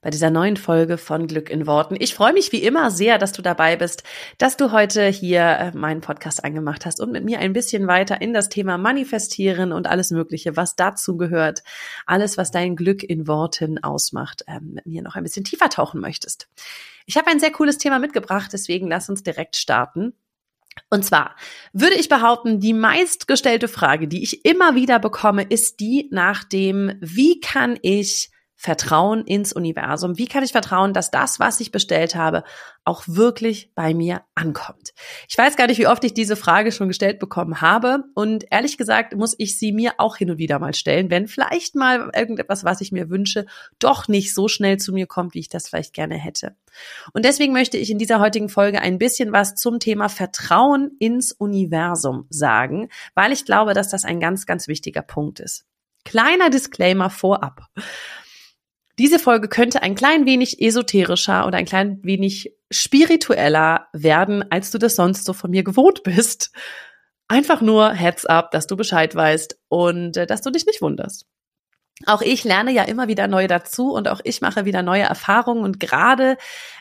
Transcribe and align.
bei 0.00 0.10
dieser 0.10 0.30
neuen 0.30 0.56
Folge 0.56 0.96
von 0.96 1.26
Glück 1.26 1.50
in 1.50 1.66
Worten. 1.66 1.96
Ich 1.98 2.14
freue 2.14 2.32
mich 2.32 2.52
wie 2.52 2.62
immer 2.62 2.90
sehr, 2.90 3.18
dass 3.18 3.32
du 3.32 3.42
dabei 3.42 3.76
bist, 3.76 4.04
dass 4.38 4.56
du 4.56 4.70
heute 4.70 5.06
hier 5.08 5.40
äh, 5.40 5.76
meinen 5.76 6.00
Podcast 6.00 6.44
angemacht 6.44 6.86
hast 6.86 7.00
und 7.00 7.10
mit 7.10 7.24
mir 7.24 7.40
ein 7.40 7.52
bisschen 7.52 7.86
weiter 7.88 8.20
in 8.20 8.32
das 8.32 8.48
Thema 8.48 8.78
Manifestieren 8.78 9.72
und 9.72 9.88
alles 9.88 10.10
Mögliche, 10.10 10.56
was 10.56 10.76
dazu 10.76 11.16
gehört, 11.16 11.62
alles, 12.06 12.38
was 12.38 12.50
dein 12.50 12.76
Glück 12.76 13.02
in 13.02 13.26
Worten 13.26 13.82
ausmacht, 13.82 14.44
ähm, 14.46 14.74
mit 14.74 14.86
mir 14.86 15.02
noch 15.02 15.16
ein 15.16 15.24
bisschen 15.24 15.44
tiefer 15.44 15.68
tauchen 15.68 16.00
möchtest. 16.00 16.48
Ich 17.06 17.16
habe 17.16 17.28
ein 17.28 17.40
sehr 17.40 17.50
cooles 17.50 17.78
Thema 17.78 17.98
mitgebracht, 17.98 18.50
deswegen 18.52 18.88
lass 18.88 19.08
uns 19.08 19.22
direkt 19.22 19.56
starten. 19.56 20.14
Und 20.90 21.04
zwar 21.04 21.34
würde 21.72 21.96
ich 21.96 22.08
behaupten, 22.08 22.60
die 22.60 22.72
meistgestellte 22.72 23.66
Frage, 23.66 24.06
die 24.06 24.22
ich 24.22 24.44
immer 24.44 24.76
wieder 24.76 25.00
bekomme, 25.00 25.42
ist 25.42 25.80
die 25.80 26.08
nach 26.12 26.44
dem, 26.44 26.92
wie 27.00 27.40
kann 27.40 27.78
ich 27.82 28.30
Vertrauen 28.60 29.24
ins 29.24 29.52
Universum? 29.52 30.18
Wie 30.18 30.26
kann 30.26 30.42
ich 30.42 30.50
vertrauen, 30.50 30.92
dass 30.92 31.12
das, 31.12 31.38
was 31.38 31.60
ich 31.60 31.70
bestellt 31.70 32.16
habe, 32.16 32.42
auch 32.84 33.04
wirklich 33.06 33.70
bei 33.76 33.94
mir 33.94 34.22
ankommt? 34.34 34.94
Ich 35.28 35.38
weiß 35.38 35.54
gar 35.54 35.68
nicht, 35.68 35.78
wie 35.78 35.86
oft 35.86 36.02
ich 36.02 36.12
diese 36.12 36.34
Frage 36.34 36.72
schon 36.72 36.88
gestellt 36.88 37.20
bekommen 37.20 37.60
habe. 37.60 38.02
Und 38.14 38.46
ehrlich 38.50 38.76
gesagt 38.76 39.14
muss 39.14 39.36
ich 39.38 39.56
sie 39.56 39.70
mir 39.70 39.94
auch 39.98 40.16
hin 40.16 40.32
und 40.32 40.38
wieder 40.38 40.58
mal 40.58 40.74
stellen, 40.74 41.08
wenn 41.08 41.28
vielleicht 41.28 41.76
mal 41.76 42.10
irgendetwas, 42.12 42.64
was 42.64 42.80
ich 42.80 42.90
mir 42.90 43.10
wünsche, 43.10 43.46
doch 43.78 44.08
nicht 44.08 44.34
so 44.34 44.48
schnell 44.48 44.76
zu 44.76 44.92
mir 44.92 45.06
kommt, 45.06 45.34
wie 45.34 45.40
ich 45.40 45.48
das 45.48 45.68
vielleicht 45.68 45.94
gerne 45.94 46.16
hätte. 46.16 46.56
Und 47.12 47.24
deswegen 47.24 47.52
möchte 47.52 47.76
ich 47.78 47.92
in 47.92 47.98
dieser 47.98 48.18
heutigen 48.18 48.48
Folge 48.48 48.82
ein 48.82 48.98
bisschen 48.98 49.30
was 49.30 49.54
zum 49.54 49.78
Thema 49.78 50.08
Vertrauen 50.08 50.90
ins 50.98 51.30
Universum 51.30 52.26
sagen, 52.28 52.88
weil 53.14 53.30
ich 53.30 53.44
glaube, 53.44 53.72
dass 53.72 53.88
das 53.88 54.04
ein 54.04 54.18
ganz, 54.18 54.46
ganz 54.46 54.66
wichtiger 54.66 55.02
Punkt 55.02 55.38
ist. 55.38 55.64
Kleiner 56.04 56.50
Disclaimer 56.50 57.10
vorab. 57.10 57.66
Diese 58.98 59.20
Folge 59.20 59.48
könnte 59.48 59.82
ein 59.82 59.94
klein 59.94 60.26
wenig 60.26 60.60
esoterischer 60.60 61.46
oder 61.46 61.58
ein 61.58 61.66
klein 61.66 62.00
wenig 62.02 62.52
spiritueller 62.70 63.86
werden, 63.92 64.44
als 64.50 64.70
du 64.72 64.78
das 64.78 64.96
sonst 64.96 65.24
so 65.24 65.32
von 65.32 65.50
mir 65.50 65.62
gewohnt 65.62 66.02
bist. 66.02 66.50
Einfach 67.28 67.60
nur 67.60 67.92
Heads 67.92 68.26
up, 68.26 68.50
dass 68.50 68.66
du 68.66 68.76
Bescheid 68.76 69.14
weißt 69.14 69.58
und 69.68 70.16
äh, 70.16 70.26
dass 70.26 70.40
du 70.40 70.50
dich 70.50 70.66
nicht 70.66 70.82
wunderst. 70.82 71.26
Auch 72.06 72.22
ich 72.22 72.44
lerne 72.44 72.72
ja 72.72 72.84
immer 72.84 73.08
wieder 73.08 73.26
neu 73.26 73.48
dazu 73.48 73.92
und 73.92 74.08
auch 74.08 74.20
ich 74.24 74.40
mache 74.40 74.64
wieder 74.64 74.82
neue 74.82 75.02
Erfahrungen 75.02 75.64
und 75.64 75.80
gerade 75.80 76.36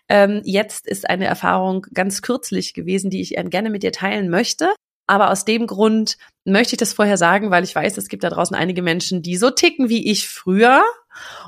ähm, 0.09 0.41
jetzt 0.45 0.87
ist 0.87 1.09
eine 1.09 1.25
Erfahrung 1.25 1.85
ganz 1.93 2.21
kürzlich 2.21 2.73
gewesen, 2.73 3.09
die 3.09 3.21
ich 3.21 3.35
gerne 3.49 3.69
mit 3.69 3.83
dir 3.83 3.91
teilen 3.91 4.29
möchte. 4.29 4.69
Aber 5.07 5.31
aus 5.31 5.45
dem 5.45 5.67
Grund 5.67 6.17
möchte 6.45 6.75
ich 6.75 6.79
das 6.79 6.93
vorher 6.93 7.17
sagen, 7.17 7.49
weil 7.49 7.63
ich 7.63 7.73
weiß, 7.73 7.97
es 7.97 8.09
gibt 8.09 8.23
da 8.23 8.29
draußen 8.29 8.55
einige 8.55 8.81
Menschen, 8.81 9.21
die 9.21 9.37
so 9.37 9.49
ticken 9.49 9.89
wie 9.89 10.11
ich 10.11 10.27
früher 10.27 10.83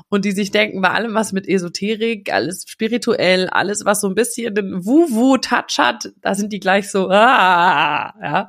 und 0.08 0.24
die 0.24 0.32
sich 0.32 0.50
denken, 0.50 0.80
bei 0.80 0.90
allem, 0.90 1.14
was 1.14 1.32
mit 1.32 1.48
Esoterik, 1.48 2.32
alles 2.32 2.64
spirituell, 2.66 3.48
alles, 3.48 3.84
was 3.84 4.00
so 4.00 4.08
ein 4.08 4.14
bisschen 4.14 4.54
den 4.54 4.84
Wu-Wu-Touch 4.84 5.78
hat, 5.78 6.12
da 6.20 6.34
sind 6.34 6.52
die 6.52 6.60
gleich 6.60 6.90
so, 6.90 7.08
ah, 7.10 8.14
ja. 8.22 8.48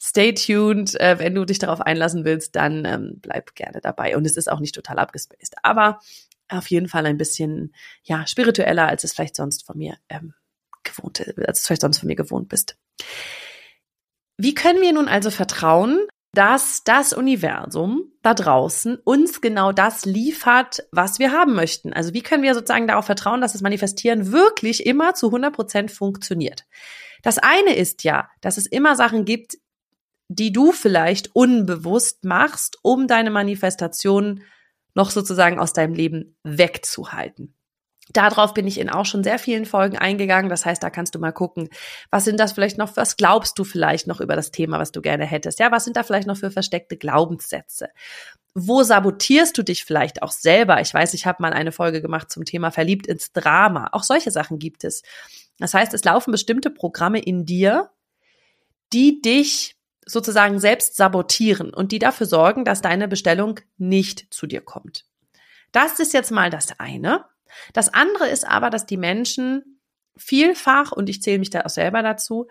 Stay 0.00 0.32
tuned. 0.32 0.98
Äh, 1.00 1.18
wenn 1.18 1.34
du 1.34 1.44
dich 1.44 1.58
darauf 1.58 1.80
einlassen 1.80 2.24
willst, 2.24 2.56
dann 2.56 2.84
ähm, 2.84 3.18
bleib 3.20 3.54
gerne 3.54 3.80
dabei. 3.80 4.16
Und 4.16 4.24
es 4.24 4.36
ist 4.36 4.50
auch 4.50 4.60
nicht 4.60 4.74
total 4.74 4.98
abgespaced. 4.98 5.56
Aber 5.62 5.98
auf 6.48 6.68
jeden 6.68 6.88
Fall 6.88 7.04
ein 7.04 7.18
bisschen, 7.18 7.74
ja, 8.04 8.26
spiritueller, 8.26 8.88
als 8.88 9.04
es 9.04 9.12
vielleicht 9.12 9.36
sonst 9.36 9.66
von 9.66 9.76
mir 9.76 9.96
ähm, 10.08 10.34
gewohnt, 10.84 11.20
als 11.46 11.60
es 11.60 11.66
vielleicht 11.66 11.82
sonst 11.82 11.98
von 11.98 12.06
mir 12.06 12.16
gewohnt 12.16 12.48
bist. 12.48 12.76
Wie 14.38 14.54
können 14.54 14.80
wir 14.80 14.92
nun 14.92 15.08
also 15.08 15.30
vertrauen, 15.30 16.06
dass 16.32 16.84
das 16.84 17.12
Universum 17.12 18.12
da 18.28 18.34
draußen 18.34 18.98
uns 19.04 19.40
genau 19.40 19.72
das 19.72 20.04
liefert, 20.04 20.86
was 20.92 21.18
wir 21.18 21.32
haben 21.32 21.54
möchten. 21.54 21.94
Also 21.94 22.12
wie 22.12 22.22
können 22.22 22.42
wir 22.42 22.54
sozusagen 22.54 22.86
darauf 22.86 23.06
vertrauen, 23.06 23.40
dass 23.40 23.52
das 23.52 23.62
Manifestieren 23.62 24.32
wirklich 24.32 24.84
immer 24.84 25.14
zu 25.14 25.28
100 25.28 25.54
Prozent 25.54 25.90
funktioniert? 25.90 26.66
Das 27.22 27.38
eine 27.38 27.74
ist 27.74 28.04
ja, 28.04 28.28
dass 28.42 28.58
es 28.58 28.66
immer 28.66 28.96
Sachen 28.96 29.24
gibt, 29.24 29.56
die 30.28 30.52
du 30.52 30.72
vielleicht 30.72 31.34
unbewusst 31.34 32.24
machst, 32.24 32.78
um 32.82 33.06
deine 33.06 33.30
Manifestation 33.30 34.42
noch 34.94 35.10
sozusagen 35.10 35.58
aus 35.58 35.72
deinem 35.72 35.94
Leben 35.94 36.36
wegzuhalten. 36.42 37.54
Darauf 38.12 38.54
bin 38.54 38.66
ich 38.66 38.78
in 38.80 38.88
auch 38.88 39.04
schon 39.04 39.22
sehr 39.22 39.38
vielen 39.38 39.66
Folgen 39.66 39.98
eingegangen. 39.98 40.48
Das 40.48 40.64
heißt, 40.64 40.82
da 40.82 40.90
kannst 40.90 41.14
du 41.14 41.18
mal 41.18 41.32
gucken, 41.32 41.68
was 42.10 42.24
sind 42.24 42.40
das 42.40 42.52
vielleicht 42.52 42.78
noch, 42.78 42.96
was 42.96 43.16
glaubst 43.16 43.58
du 43.58 43.64
vielleicht 43.64 44.06
noch 44.06 44.20
über 44.20 44.36
das 44.36 44.50
Thema, 44.50 44.78
was 44.78 44.92
du 44.92 45.02
gerne 45.02 45.26
hättest? 45.26 45.58
Ja, 45.58 45.70
was 45.70 45.84
sind 45.84 45.96
da 45.96 46.02
vielleicht 46.02 46.26
noch 46.26 46.36
für 46.36 46.50
versteckte 46.50 46.96
Glaubenssätze? 46.96 47.88
Wo 48.54 48.82
sabotierst 48.82 49.56
du 49.58 49.62
dich 49.62 49.84
vielleicht 49.84 50.22
auch 50.22 50.32
selber? 50.32 50.80
Ich 50.80 50.92
weiß, 50.92 51.14
ich 51.14 51.26
habe 51.26 51.42
mal 51.42 51.52
eine 51.52 51.72
Folge 51.72 52.00
gemacht 52.00 52.30
zum 52.30 52.44
Thema 52.44 52.70
verliebt 52.70 53.06
ins 53.06 53.32
Drama. 53.32 53.88
Auch 53.92 54.02
solche 54.02 54.30
Sachen 54.30 54.58
gibt 54.58 54.84
es. 54.84 55.02
Das 55.58 55.74
heißt, 55.74 55.92
es 55.92 56.04
laufen 56.04 56.32
bestimmte 56.32 56.70
Programme 56.70 57.20
in 57.20 57.44
dir, 57.44 57.90
die 58.92 59.20
dich 59.20 59.76
sozusagen 60.06 60.58
selbst 60.58 60.96
sabotieren 60.96 61.74
und 61.74 61.92
die 61.92 61.98
dafür 61.98 62.26
sorgen, 62.26 62.64
dass 62.64 62.80
deine 62.80 63.08
Bestellung 63.08 63.60
nicht 63.76 64.26
zu 64.30 64.46
dir 64.46 64.62
kommt. 64.62 65.04
Das 65.72 66.00
ist 66.00 66.14
jetzt 66.14 66.30
mal 66.30 66.48
das 66.48 66.80
eine. 66.80 67.26
Das 67.72 67.92
andere 67.92 68.28
ist 68.28 68.46
aber, 68.46 68.70
dass 68.70 68.86
die 68.86 68.96
Menschen 68.96 69.80
vielfach, 70.16 70.92
und 70.92 71.08
ich 71.08 71.22
zähle 71.22 71.38
mich 71.38 71.50
da 71.50 71.62
auch 71.62 71.70
selber 71.70 72.02
dazu, 72.02 72.48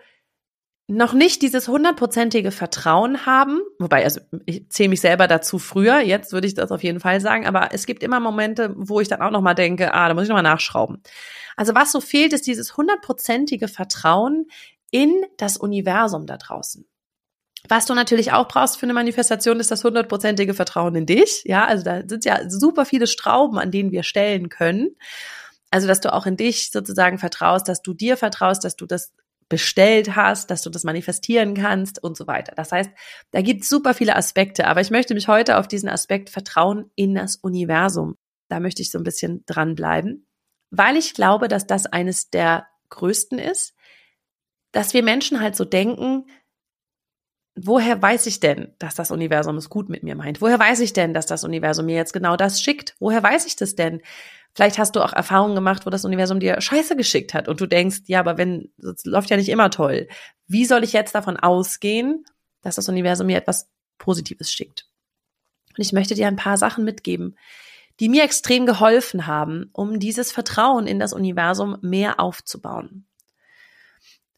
noch 0.90 1.12
nicht 1.12 1.42
dieses 1.42 1.68
hundertprozentige 1.68 2.50
Vertrauen 2.50 3.26
haben, 3.26 3.60
wobei, 3.78 4.04
also 4.04 4.20
ich 4.46 4.70
zähle 4.70 4.88
mich 4.88 5.02
selber 5.02 5.28
dazu 5.28 5.58
früher, 5.58 6.00
jetzt 6.00 6.32
würde 6.32 6.46
ich 6.46 6.54
das 6.54 6.72
auf 6.72 6.82
jeden 6.82 6.98
Fall 6.98 7.20
sagen, 7.20 7.46
aber 7.46 7.74
es 7.74 7.84
gibt 7.84 8.02
immer 8.02 8.20
Momente, 8.20 8.72
wo 8.74 8.98
ich 9.00 9.08
dann 9.08 9.20
auch 9.20 9.30
nochmal 9.30 9.54
denke, 9.54 9.92
ah, 9.92 10.08
da 10.08 10.14
muss 10.14 10.22
ich 10.22 10.28
nochmal 10.30 10.42
nachschrauben. 10.42 11.02
Also 11.56 11.74
was 11.74 11.92
so 11.92 12.00
fehlt, 12.00 12.32
ist 12.32 12.46
dieses 12.46 12.78
hundertprozentige 12.78 13.68
Vertrauen 13.68 14.46
in 14.90 15.26
das 15.36 15.58
Universum 15.58 16.26
da 16.26 16.38
draußen. 16.38 16.88
Was 17.68 17.86
du 17.86 17.94
natürlich 17.94 18.32
auch 18.32 18.48
brauchst 18.48 18.78
für 18.78 18.84
eine 18.84 18.94
Manifestation, 18.94 19.60
ist 19.60 19.70
das 19.70 19.84
hundertprozentige 19.84 20.54
Vertrauen 20.54 20.94
in 20.94 21.06
dich. 21.06 21.42
Ja, 21.44 21.66
also 21.66 21.84
da 21.84 22.02
sind 22.06 22.24
ja 22.24 22.48
super 22.48 22.86
viele 22.86 23.06
Strauben, 23.06 23.58
an 23.58 23.70
denen 23.70 23.92
wir 23.92 24.02
stellen 24.02 24.48
können. 24.48 24.96
Also, 25.70 25.86
dass 25.86 26.00
du 26.00 26.12
auch 26.12 26.24
in 26.24 26.36
dich 26.36 26.70
sozusagen 26.70 27.18
vertraust, 27.18 27.68
dass 27.68 27.82
du 27.82 27.92
dir 27.92 28.16
vertraust, 28.16 28.64
dass 28.64 28.76
du 28.76 28.86
das 28.86 29.12
bestellt 29.48 30.14
hast, 30.16 30.50
dass 30.50 30.62
du 30.62 30.70
das 30.70 30.84
manifestieren 30.84 31.54
kannst 31.54 32.02
und 32.02 32.16
so 32.16 32.26
weiter. 32.26 32.52
Das 32.54 32.72
heißt, 32.72 32.90
da 33.30 33.40
gibt 33.40 33.62
es 33.62 33.68
super 33.68 33.94
viele 33.94 34.16
Aspekte, 34.16 34.66
aber 34.66 34.80
ich 34.80 34.90
möchte 34.90 35.14
mich 35.14 35.28
heute 35.28 35.58
auf 35.58 35.68
diesen 35.68 35.88
Aspekt 35.88 36.30
Vertrauen 36.30 36.90
in 36.96 37.14
das 37.14 37.36
Universum. 37.36 38.16
Da 38.48 38.60
möchte 38.60 38.82
ich 38.82 38.90
so 38.90 38.98
ein 38.98 39.04
bisschen 39.04 39.44
dranbleiben, 39.46 40.26
weil 40.70 40.96
ich 40.96 41.14
glaube, 41.14 41.48
dass 41.48 41.66
das 41.66 41.86
eines 41.86 42.30
der 42.30 42.66
größten 42.90 43.38
ist, 43.38 43.74
dass 44.72 44.92
wir 44.92 45.02
Menschen 45.02 45.40
halt 45.40 45.56
so 45.56 45.64
denken, 45.64 46.26
woher 47.66 48.00
weiß 48.00 48.26
ich 48.26 48.40
denn, 48.40 48.72
dass 48.78 48.94
das 48.94 49.10
Universum 49.10 49.56
es 49.56 49.68
gut 49.68 49.88
mit 49.88 50.02
mir 50.02 50.14
meint? 50.14 50.40
Woher 50.40 50.58
weiß 50.58 50.80
ich 50.80 50.92
denn, 50.92 51.14
dass 51.14 51.26
das 51.26 51.44
Universum 51.44 51.86
mir 51.86 51.96
jetzt 51.96 52.12
genau 52.12 52.36
das 52.36 52.60
schickt? 52.60 52.94
Woher 52.98 53.22
weiß 53.22 53.46
ich 53.46 53.56
das 53.56 53.74
denn? 53.74 54.02
Vielleicht 54.54 54.78
hast 54.78 54.96
du 54.96 55.04
auch 55.04 55.12
Erfahrungen 55.12 55.54
gemacht, 55.54 55.86
wo 55.86 55.90
das 55.90 56.04
Universum 56.04 56.40
dir 56.40 56.60
Scheiße 56.60 56.96
geschickt 56.96 57.34
hat 57.34 57.48
und 57.48 57.60
du 57.60 57.66
denkst, 57.66 58.02
ja, 58.06 58.20
aber 58.20 58.38
wenn, 58.38 58.72
das 58.78 59.04
läuft 59.04 59.30
ja 59.30 59.36
nicht 59.36 59.48
immer 59.48 59.70
toll. 59.70 60.08
Wie 60.46 60.64
soll 60.64 60.84
ich 60.84 60.92
jetzt 60.92 61.14
davon 61.14 61.36
ausgehen, 61.36 62.24
dass 62.62 62.76
das 62.76 62.88
Universum 62.88 63.26
mir 63.26 63.36
etwas 63.36 63.68
Positives 63.98 64.50
schickt? 64.50 64.88
Und 65.76 65.82
ich 65.84 65.92
möchte 65.92 66.14
dir 66.14 66.26
ein 66.26 66.36
paar 66.36 66.56
Sachen 66.56 66.84
mitgeben, 66.84 67.36
die 68.00 68.08
mir 68.08 68.24
extrem 68.24 68.66
geholfen 68.66 69.26
haben, 69.26 69.70
um 69.72 70.00
dieses 70.00 70.32
Vertrauen 70.32 70.86
in 70.86 70.98
das 70.98 71.12
Universum 71.12 71.78
mehr 71.82 72.20
aufzubauen. 72.20 73.06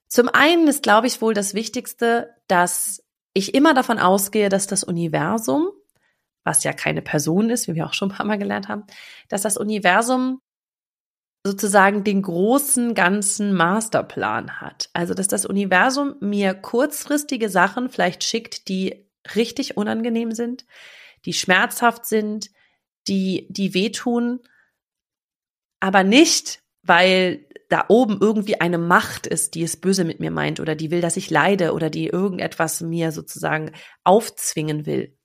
Zum 0.08 0.28
einen 0.28 0.66
ist, 0.66 0.82
glaube 0.82 1.06
ich, 1.06 1.22
wohl 1.22 1.34
das 1.34 1.54
Wichtigste, 1.54 2.34
dass 2.48 3.02
ich 3.34 3.54
immer 3.54 3.74
davon 3.74 3.98
ausgehe, 3.98 4.48
dass 4.48 4.66
das 4.66 4.84
Universum, 4.84 5.70
was 6.44 6.64
ja 6.64 6.72
keine 6.72 7.02
Person 7.02 7.50
ist, 7.50 7.68
wie 7.68 7.74
wir 7.74 7.86
auch 7.86 7.94
schon 7.94 8.10
ein 8.10 8.16
paar 8.16 8.26
Mal 8.26 8.38
gelernt 8.38 8.68
haben, 8.68 8.84
dass 9.28 9.42
das 9.42 9.56
Universum 9.56 10.40
sozusagen 11.46 12.04
den 12.04 12.22
großen 12.22 12.94
ganzen 12.94 13.54
Masterplan 13.54 14.60
hat. 14.60 14.90
Also, 14.92 15.14
dass 15.14 15.28
das 15.28 15.46
Universum 15.46 16.16
mir 16.20 16.54
kurzfristige 16.54 17.48
Sachen 17.48 17.88
vielleicht 17.88 18.24
schickt, 18.24 18.68
die 18.68 19.06
richtig 19.34 19.76
unangenehm 19.76 20.32
sind, 20.32 20.66
die 21.24 21.32
schmerzhaft 21.32 22.06
sind, 22.06 22.50
die, 23.08 23.46
die 23.50 23.74
wehtun, 23.74 24.40
aber 25.80 26.04
nicht, 26.04 26.62
weil 26.82 27.46
da 27.70 27.84
oben 27.88 28.18
irgendwie 28.20 28.60
eine 28.60 28.78
Macht 28.78 29.26
ist, 29.26 29.54
die 29.54 29.62
es 29.62 29.80
böse 29.80 30.04
mit 30.04 30.20
mir 30.20 30.30
meint 30.30 30.60
oder 30.60 30.74
die 30.74 30.90
will, 30.90 31.00
dass 31.00 31.16
ich 31.16 31.30
leide 31.30 31.72
oder 31.72 31.88
die 31.88 32.08
irgendetwas 32.08 32.80
mir 32.80 33.12
sozusagen 33.12 33.70
aufzwingen 34.04 34.86
will, 34.86 35.16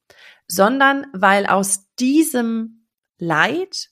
sondern 0.47 1.07
weil 1.12 1.47
aus 1.47 1.94
diesem 2.00 2.88
Leid, 3.18 3.89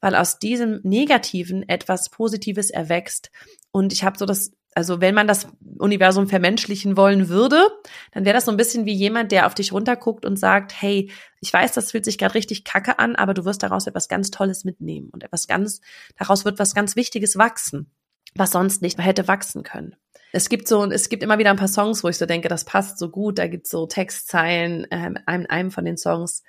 weil 0.00 0.14
aus 0.14 0.38
diesem 0.38 0.80
Negativen 0.82 1.66
etwas 1.66 2.10
Positives 2.10 2.70
erwächst. 2.70 3.30
Und 3.70 3.92
ich 3.92 4.04
habe 4.04 4.18
so 4.18 4.26
das 4.26 4.52
also 4.74 5.00
wenn 5.00 5.14
man 5.14 5.26
das 5.26 5.46
Universum 5.78 6.28
vermenschlichen 6.28 6.96
wollen 6.96 7.28
würde, 7.28 7.66
dann 8.12 8.24
wäre 8.24 8.34
das 8.34 8.44
so 8.44 8.50
ein 8.50 8.56
bisschen 8.56 8.86
wie 8.86 8.94
jemand, 8.94 9.32
der 9.32 9.46
auf 9.46 9.54
dich 9.54 9.72
runterguckt 9.72 10.24
und 10.24 10.36
sagt, 10.36 10.80
hey, 10.80 11.10
ich 11.40 11.52
weiß, 11.52 11.72
das 11.72 11.92
fühlt 11.92 12.04
sich 12.04 12.18
gerade 12.18 12.34
richtig 12.34 12.64
kacke 12.64 12.98
an, 12.98 13.16
aber 13.16 13.34
du 13.34 13.44
wirst 13.44 13.62
daraus 13.62 13.86
etwas 13.86 14.08
ganz 14.08 14.30
Tolles 14.30 14.64
mitnehmen 14.64 15.10
und 15.12 15.22
etwas 15.22 15.46
ganz, 15.46 15.80
daraus 16.18 16.44
wird 16.44 16.58
was 16.58 16.74
ganz 16.74 16.96
Wichtiges 16.96 17.36
wachsen, 17.36 17.90
was 18.34 18.50
sonst 18.50 18.82
nicht 18.82 18.98
hätte 18.98 19.28
wachsen 19.28 19.62
können. 19.62 19.96
Es 20.32 20.48
gibt 20.48 20.66
so, 20.66 20.84
es 20.90 21.08
gibt 21.08 21.22
immer 21.22 21.38
wieder 21.38 21.50
ein 21.50 21.56
paar 21.56 21.68
Songs, 21.68 22.02
wo 22.02 22.08
ich 22.08 22.18
so 22.18 22.26
denke, 22.26 22.48
das 22.48 22.64
passt 22.64 22.98
so 22.98 23.08
gut. 23.08 23.38
Da 23.38 23.46
gibt 23.46 23.66
es 23.66 23.70
so 23.70 23.86
Textzeilen, 23.86 24.84
ähm, 24.90 25.16
in 25.28 25.46
einem 25.46 25.70
von 25.70 25.84
den 25.84 25.96
Songs, 25.96 26.42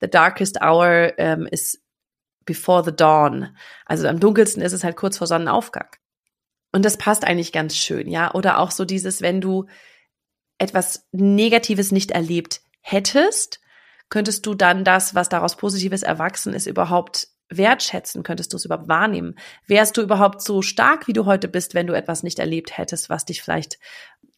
The 0.00 0.08
darkest 0.08 0.60
hour 0.62 1.12
ähm, 1.18 1.46
is 1.50 1.82
before 2.44 2.84
the 2.84 2.94
dawn. 2.94 3.56
Also 3.84 4.08
am 4.08 4.20
dunkelsten 4.20 4.62
ist 4.62 4.72
es 4.72 4.84
halt 4.84 4.96
kurz 4.96 5.18
vor 5.18 5.26
Sonnenaufgang. 5.26 5.88
Und 6.72 6.84
das 6.84 6.96
passt 6.96 7.24
eigentlich 7.24 7.52
ganz 7.52 7.76
schön, 7.76 8.08
ja. 8.08 8.34
Oder 8.34 8.58
auch 8.58 8.70
so 8.70 8.84
dieses, 8.84 9.22
wenn 9.22 9.40
du 9.40 9.66
etwas 10.58 11.06
Negatives 11.12 11.92
nicht 11.92 12.10
erlebt 12.10 12.60
hättest, 12.80 13.60
könntest 14.08 14.46
du 14.46 14.54
dann 14.54 14.84
das, 14.84 15.14
was 15.14 15.28
daraus 15.28 15.56
Positives 15.56 16.02
erwachsen 16.02 16.54
ist, 16.54 16.66
überhaupt 16.66 17.28
wertschätzen? 17.48 18.22
Könntest 18.22 18.52
du 18.52 18.56
es 18.56 18.64
überhaupt 18.64 18.88
wahrnehmen? 18.88 19.36
Wärst 19.66 19.96
du 19.96 20.02
überhaupt 20.02 20.42
so 20.42 20.62
stark, 20.62 21.06
wie 21.06 21.12
du 21.12 21.26
heute 21.26 21.48
bist, 21.48 21.74
wenn 21.74 21.86
du 21.86 21.94
etwas 21.94 22.22
nicht 22.22 22.38
erlebt 22.38 22.76
hättest, 22.76 23.08
was 23.08 23.24
dich 23.24 23.42
vielleicht, 23.42 23.78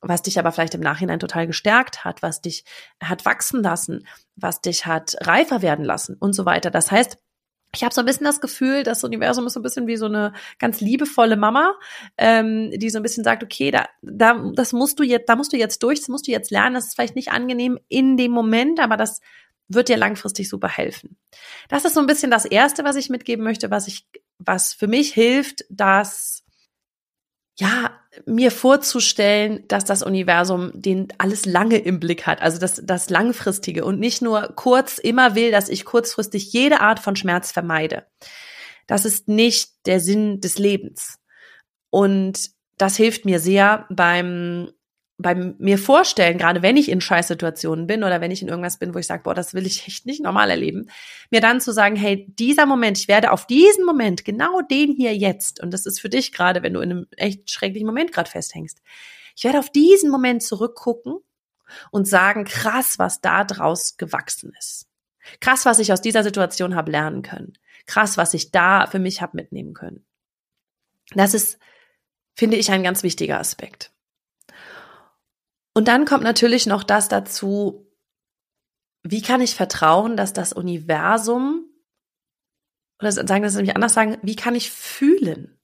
was 0.01 0.23
dich 0.23 0.39
aber 0.39 0.53
vielleicht 0.53 0.75
im 0.75 0.81
Nachhinein 0.81 1.21
total 1.21 1.47
gestärkt 1.47 2.05
hat, 2.05 2.23
was 2.23 2.41
dich 2.41 2.65
hat 3.03 3.25
wachsen 3.25 3.63
lassen, 3.63 4.07
was 4.37 4.61
dich 4.61 4.87
hat 4.87 5.17
reifer 5.23 5.63
werden 5.63 5.85
lassen 5.85 6.17
und 6.19 6.35
so 6.35 6.45
weiter. 6.45 6.71
Das 6.71 6.91
heißt, 6.91 7.19
ich 7.75 7.85
habe 7.85 7.95
so 7.95 8.01
ein 8.01 8.07
bisschen 8.07 8.25
das 8.25 8.41
Gefühl, 8.41 8.83
das 8.83 9.05
Universum 9.05 9.47
ist 9.47 9.53
so 9.53 9.61
ein 9.61 9.63
bisschen 9.63 9.87
wie 9.87 9.97
so 9.97 10.07
eine 10.07 10.33
ganz 10.59 10.81
liebevolle 10.81 11.37
Mama, 11.37 11.75
ähm, 12.17 12.71
die 12.71 12.89
so 12.89 12.99
ein 12.99 13.03
bisschen 13.03 13.25
sagt, 13.25 13.43
okay, 13.43 13.71
da, 13.71 13.87
da, 14.03 14.51
das 14.55 14.73
musst 14.73 14.99
du 14.99 15.03
jetzt, 15.03 15.29
da 15.29 15.37
musst 15.37 15.53
du 15.53 15.57
jetzt 15.59 15.83
durch, 15.83 16.01
das 16.01 16.09
musst 16.09 16.27
du 16.27 16.31
jetzt 16.31 16.51
lernen. 16.51 16.75
Das 16.75 16.87
ist 16.87 16.95
vielleicht 16.95 17.17
nicht 17.17 17.31
angenehm 17.31 17.79
in 17.89 18.17
dem 18.17 18.31
Moment, 18.31 18.81
aber 18.81 18.97
das 18.97 19.21
wird 19.69 19.91
dir 19.91 19.99
langfristig 19.99 20.49
super 20.49 20.69
helfen. 20.69 21.19
Das 21.69 21.85
ist 21.85 21.95
so 21.95 22.01
ein 22.01 22.07
bisschen 22.07 22.31
das 22.31 22.47
Erste, 22.47 22.85
was 22.85 22.97
ich 22.97 23.11
mitgeben 23.11 23.45
möchte, 23.45 23.71
was 23.71 23.87
ich, 23.87 24.07
was 24.39 24.73
für 24.73 24.87
mich 24.87 25.13
hilft, 25.13 25.65
dass 25.69 26.45
ja, 27.61 27.99
mir 28.25 28.51
vorzustellen, 28.51 29.65
dass 29.69 29.85
das 29.85 30.03
Universum 30.03 30.71
den 30.75 31.09
alles 31.19 31.45
lange 31.45 31.79
im 31.79 32.01
Blick 32.01 32.27
hat, 32.27 32.41
also 32.41 32.59
das, 32.59 32.81
das 32.85 33.11
Langfristige 33.11 33.85
und 33.85 33.99
nicht 34.01 34.23
nur 34.23 34.53
kurz 34.55 34.99
immer 34.99 35.35
will, 35.35 35.51
dass 35.51 35.69
ich 35.69 35.85
kurzfristig 35.85 36.53
jede 36.53 36.81
Art 36.81 37.01
von 37.01 37.17
Schmerz 37.17 37.53
vermeide. 37.53 38.07
Das 38.87 39.05
ist 39.05 39.29
nicht 39.29 39.87
der 39.87 40.01
Sinn 40.01 40.41
des 40.41 40.59
Lebens. 40.59 41.19
Und 41.91 42.51
das 42.77 42.97
hilft 42.97 43.25
mir 43.25 43.41
sehr 43.41 43.87
beim 43.91 44.71
beim 45.19 45.57
mir 45.59 45.79
vorstellen, 45.79 46.39
gerade 46.39 46.63
wenn 46.63 46.77
ich 46.77 46.89
in 46.89 47.01
Scheißsituationen 47.01 47.89
bin 47.89 48.05
oder 48.05 48.21
wenn 48.21 48.31
ich 48.31 48.41
in 48.41 48.49
irgendwas 48.49 48.79
bin, 48.79 48.95
wo 48.95 48.99
ich 48.99 49.07
sage, 49.07 49.25
boah, 49.25 49.35
das 49.35 49.53
will 49.53 49.67
ich 49.67 49.87
echt 49.89 50.07
nicht 50.07 50.23
normal 50.23 50.49
erleben, 50.49 50.89
mir 51.31 51.41
dann 51.41 51.61
zu 51.61 51.73
sagen, 51.73 51.97
hey, 51.97 52.27
dieser 52.39 52.67
Moment, 52.67 52.99
ich 52.99 53.09
werde 53.09 53.33
auf 53.33 53.45
diesen 53.47 53.85
Moment, 53.85 54.25
genau 54.25 54.61
den 54.63 54.93
hier 54.93 55.17
jetzt, 55.17 55.61
und 55.61 55.73
das 55.73 55.87
ist 55.87 56.01
für 56.01 56.09
dich 56.09 56.33
gerade, 56.33 56.63
wenn 56.63 56.73
du 56.73 56.81
in 56.81 56.91
einem 56.93 57.07
echt 57.17 57.51
schrecklichen 57.51 57.87
Moment 57.87 58.13
gerade 58.13 58.31
festhängst, 58.31 58.81
ich 59.35 59.45
werde 59.45 59.59
auf 59.59 59.71
diesen 59.71 60.11
Moment 60.11 60.43
zurückgucken 60.43 61.19
und 61.91 62.07
sagen, 62.07 62.45
krass, 62.45 62.99
was 62.99 63.21
da 63.21 63.45
draus 63.45 63.97
gewachsen 63.97 64.53
ist. 64.59 64.87
Krass, 65.41 65.67
was 65.67 65.81
ich 65.81 65.93
aus 65.93 66.01
dieser 66.01 66.23
Situation 66.23 66.77
habe 66.77 66.93
lernen 66.93 67.23
können. 67.23 67.55
Krass, 67.87 68.17
was 68.17 68.35
ich 68.35 68.51
da 68.53 68.87
für 68.87 68.99
mich 68.99 69.21
habe 69.21 69.37
mitnehmen 69.37 69.75
können. 69.75 70.05
Das 71.15 71.35
ist, 71.35 71.59
finde 72.35 72.57
ich, 72.57 72.71
ein 72.71 72.83
ganz 72.83 73.03
wichtiger 73.03 73.39
Aspekt. 73.39 73.93
Und 75.79 75.87
dann 75.87 76.07
kommt 76.07 76.25
natürlich 76.25 76.67
noch 76.67 76.83
das 76.83 77.07
dazu, 77.09 77.89
wie 79.05 79.23
kann 79.23 79.41
ich 79.41 79.55
vertrauen, 79.55 80.17
dass 80.17 80.33
das 80.33 80.53
Universum, 80.53 81.67
oder 83.01 83.13
sagen 83.13 83.45
das 83.45 83.55
nämlich 83.55 83.77
anders 83.77 83.95
sagen, 83.95 84.19
wie 84.23 84.35
kann 84.35 84.57
ich 84.57 84.73
fühlen, 84.73 85.57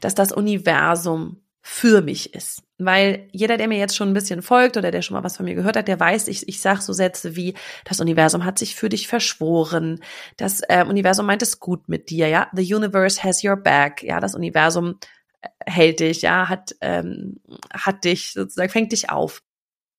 dass 0.00 0.14
das 0.14 0.32
Universum 0.32 1.42
für 1.60 2.00
mich 2.00 2.32
ist. 2.32 2.62
Weil 2.78 3.28
jeder, 3.30 3.58
der 3.58 3.68
mir 3.68 3.76
jetzt 3.76 3.94
schon 3.94 4.08
ein 4.08 4.14
bisschen 4.14 4.40
folgt 4.40 4.78
oder 4.78 4.90
der 4.90 5.02
schon 5.02 5.16
mal 5.16 5.22
was 5.22 5.36
von 5.36 5.44
mir 5.44 5.54
gehört 5.54 5.76
hat, 5.76 5.86
der 5.86 6.00
weiß, 6.00 6.28
ich, 6.28 6.48
ich 6.48 6.62
sage 6.62 6.80
so 6.80 6.94
Sätze 6.94 7.36
wie, 7.36 7.52
das 7.84 8.00
Universum 8.00 8.46
hat 8.46 8.58
sich 8.58 8.74
für 8.74 8.88
dich 8.88 9.06
verschworen, 9.06 10.02
das 10.38 10.62
äh, 10.62 10.82
Universum 10.88 11.26
meint 11.26 11.42
es 11.42 11.60
gut 11.60 11.90
mit 11.90 12.08
dir, 12.08 12.28
ja, 12.28 12.48
the 12.54 12.74
universe 12.74 13.22
has 13.22 13.44
your 13.44 13.56
back, 13.56 14.02
ja, 14.02 14.18
das 14.18 14.34
Universum 14.34 14.98
äh, 15.42 15.48
hält 15.66 16.00
dich, 16.00 16.22
ja, 16.22 16.48
hat, 16.48 16.74
ähm, 16.80 17.42
hat 17.70 18.04
dich 18.04 18.32
sozusagen, 18.32 18.70
fängt 18.70 18.92
dich 18.92 19.10
auf 19.10 19.42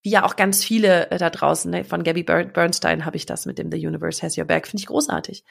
wie 0.01 0.11
ja 0.11 0.25
auch 0.25 0.35
ganz 0.35 0.63
viele 0.63 1.11
äh, 1.11 1.17
da 1.17 1.29
draußen, 1.29 1.69
ne? 1.69 1.83
von 1.83 2.03
Gabby 2.03 2.23
Bernstein 2.23 3.05
habe 3.05 3.17
ich 3.17 3.25
das 3.25 3.45
mit 3.45 3.57
dem 3.57 3.71
The 3.71 3.85
Universe 3.85 4.21
Has 4.21 4.37
Your 4.37 4.45
Back, 4.45 4.67
finde 4.67 4.81
ich 4.81 4.87
großartig. 4.87 5.43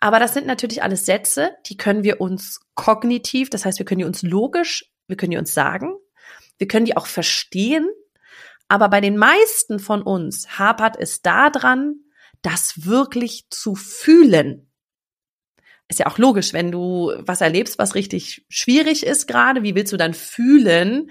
Aber 0.00 0.18
das 0.18 0.34
sind 0.34 0.46
natürlich 0.46 0.82
alles 0.82 1.06
Sätze, 1.06 1.52
die 1.66 1.76
können 1.76 2.04
wir 2.04 2.20
uns 2.20 2.60
kognitiv, 2.74 3.48
das 3.48 3.64
heißt, 3.64 3.78
wir 3.78 3.86
können 3.86 4.00
die 4.00 4.04
uns 4.04 4.22
logisch, 4.22 4.90
wir 5.06 5.16
können 5.16 5.30
die 5.30 5.38
uns 5.38 5.54
sagen, 5.54 5.94
wir 6.58 6.68
können 6.68 6.84
die 6.84 6.96
auch 6.96 7.06
verstehen, 7.06 7.88
aber 8.68 8.88
bei 8.88 9.00
den 9.00 9.16
meisten 9.16 9.78
von 9.78 10.02
uns 10.02 10.58
hapert 10.58 10.96
es 10.98 11.22
daran, 11.22 11.96
das 12.42 12.84
wirklich 12.84 13.46
zu 13.50 13.74
fühlen. 13.74 14.70
Ist 15.88 16.00
ja 16.00 16.06
auch 16.06 16.18
logisch, 16.18 16.52
wenn 16.52 16.72
du 16.72 17.12
was 17.18 17.40
erlebst, 17.40 17.78
was 17.78 17.94
richtig 17.94 18.44
schwierig 18.48 19.04
ist 19.04 19.26
gerade, 19.26 19.62
wie 19.62 19.74
willst 19.74 19.92
du 19.92 19.96
dann 19.96 20.14
fühlen, 20.14 21.10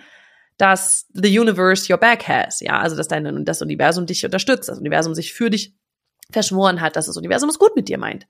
dass 0.58 1.08
the 1.14 1.40
universe 1.40 1.92
your 1.92 2.00
back 2.00 2.28
has, 2.28 2.60
ja, 2.60 2.80
also 2.80 2.96
dass 2.96 3.08
dein, 3.08 3.46
das 3.46 3.62
Universum 3.62 4.06
dich 4.06 4.24
unterstützt, 4.26 4.70
das 4.70 4.80
Universum 4.80 5.16
sich 5.16 5.34
für 5.34 5.50
dich 5.50 5.76
verschworen 6.32 6.82
hat, 6.82 6.96
dass 6.96 7.08
das 7.08 7.18
Universum 7.18 7.50
es 7.50 7.60
gut 7.60 7.76
mit 7.76 7.90
dir 7.90 7.98
meint. 7.98 8.28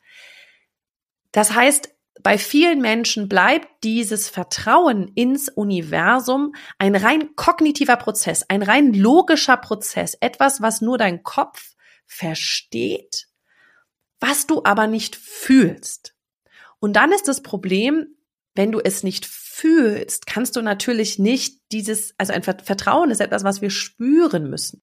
Das 1.31 1.53
heißt, 1.53 1.89
bei 2.21 2.37
vielen 2.37 2.79
Menschen 2.79 3.27
bleibt 3.27 3.83
dieses 3.83 4.29
Vertrauen 4.29 5.09
ins 5.15 5.49
Universum 5.49 6.53
ein 6.77 6.95
rein 6.95 7.35
kognitiver 7.35 7.97
Prozess, 7.97 8.44
ein 8.49 8.61
rein 8.61 8.94
logischer 8.94 9.57
Prozess, 9.57 10.15
etwas, 10.19 10.61
was 10.61 10.81
nur 10.81 10.97
dein 10.97 11.23
Kopf 11.23 11.75
versteht, 12.06 13.27
was 14.19 14.45
du 14.45 14.61
aber 14.63 14.87
nicht 14.87 15.15
fühlst. 15.15 16.15
Und 16.80 16.94
dann 16.94 17.11
ist 17.11 17.27
das 17.27 17.42
Problem, 17.42 18.15
wenn 18.53 18.71
du 18.71 18.80
es 18.80 19.03
nicht 19.03 19.25
fühlst, 19.54 20.26
kannst 20.26 20.56
du 20.56 20.62
natürlich 20.64 21.19
nicht 21.19 21.62
dieses, 21.72 22.16
also 22.18 22.33
ein 22.33 22.42
Vertrauen 22.42 23.12
ist 23.12 23.22
etwas, 23.22 23.44
was 23.44 23.62
wir 23.62 23.69
spüren 23.69 24.50
müssen. 24.50 24.81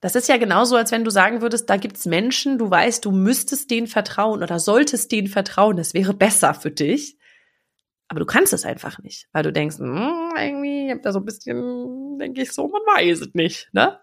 Das 0.00 0.14
ist 0.14 0.28
ja 0.28 0.36
genauso, 0.36 0.76
als 0.76 0.92
wenn 0.92 1.02
du 1.02 1.10
sagen 1.10 1.40
würdest, 1.40 1.68
da 1.68 1.76
gibt's 1.76 2.06
Menschen, 2.06 2.56
du 2.58 2.70
weißt, 2.70 3.04
du 3.04 3.10
müsstest 3.10 3.70
denen 3.70 3.88
vertrauen 3.88 4.44
oder 4.44 4.60
solltest 4.60 5.10
denen 5.10 5.26
vertrauen, 5.26 5.76
das 5.76 5.92
wäre 5.92 6.14
besser 6.14 6.54
für 6.54 6.70
dich. 6.70 7.18
Aber 8.06 8.20
du 8.20 8.26
kannst 8.26 8.52
es 8.52 8.64
einfach 8.64 9.00
nicht, 9.00 9.26
weil 9.32 9.42
du 9.42 9.52
denkst, 9.52 9.78
hm, 9.78 10.34
irgendwie, 10.38 10.86
ich 10.86 10.92
hab 10.92 11.02
da 11.02 11.12
so 11.12 11.18
ein 11.18 11.24
bisschen, 11.24 12.18
denke 12.20 12.42
ich 12.42 12.52
so, 12.52 12.68
man 12.68 12.82
weiß 12.82 13.20
es 13.22 13.34
nicht, 13.34 13.68
ne? 13.72 13.98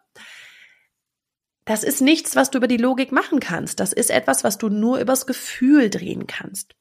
Das 1.63 1.85
ist 1.85 2.01
nichts, 2.01 2.35
was 2.35 2.51
du 2.51 2.57
über 2.57 2.67
die 2.67 2.75
Logik 2.75 3.13
machen 3.13 3.39
kannst. 3.39 3.79
Das 3.79 3.93
ist 3.93 4.09
etwas, 4.09 4.43
was 4.43 4.57
du 4.57 4.67
nur 4.67 4.99
übers 4.99 5.25
Gefühl 5.25 5.89
drehen 5.89 6.27
kannst. 6.27 6.75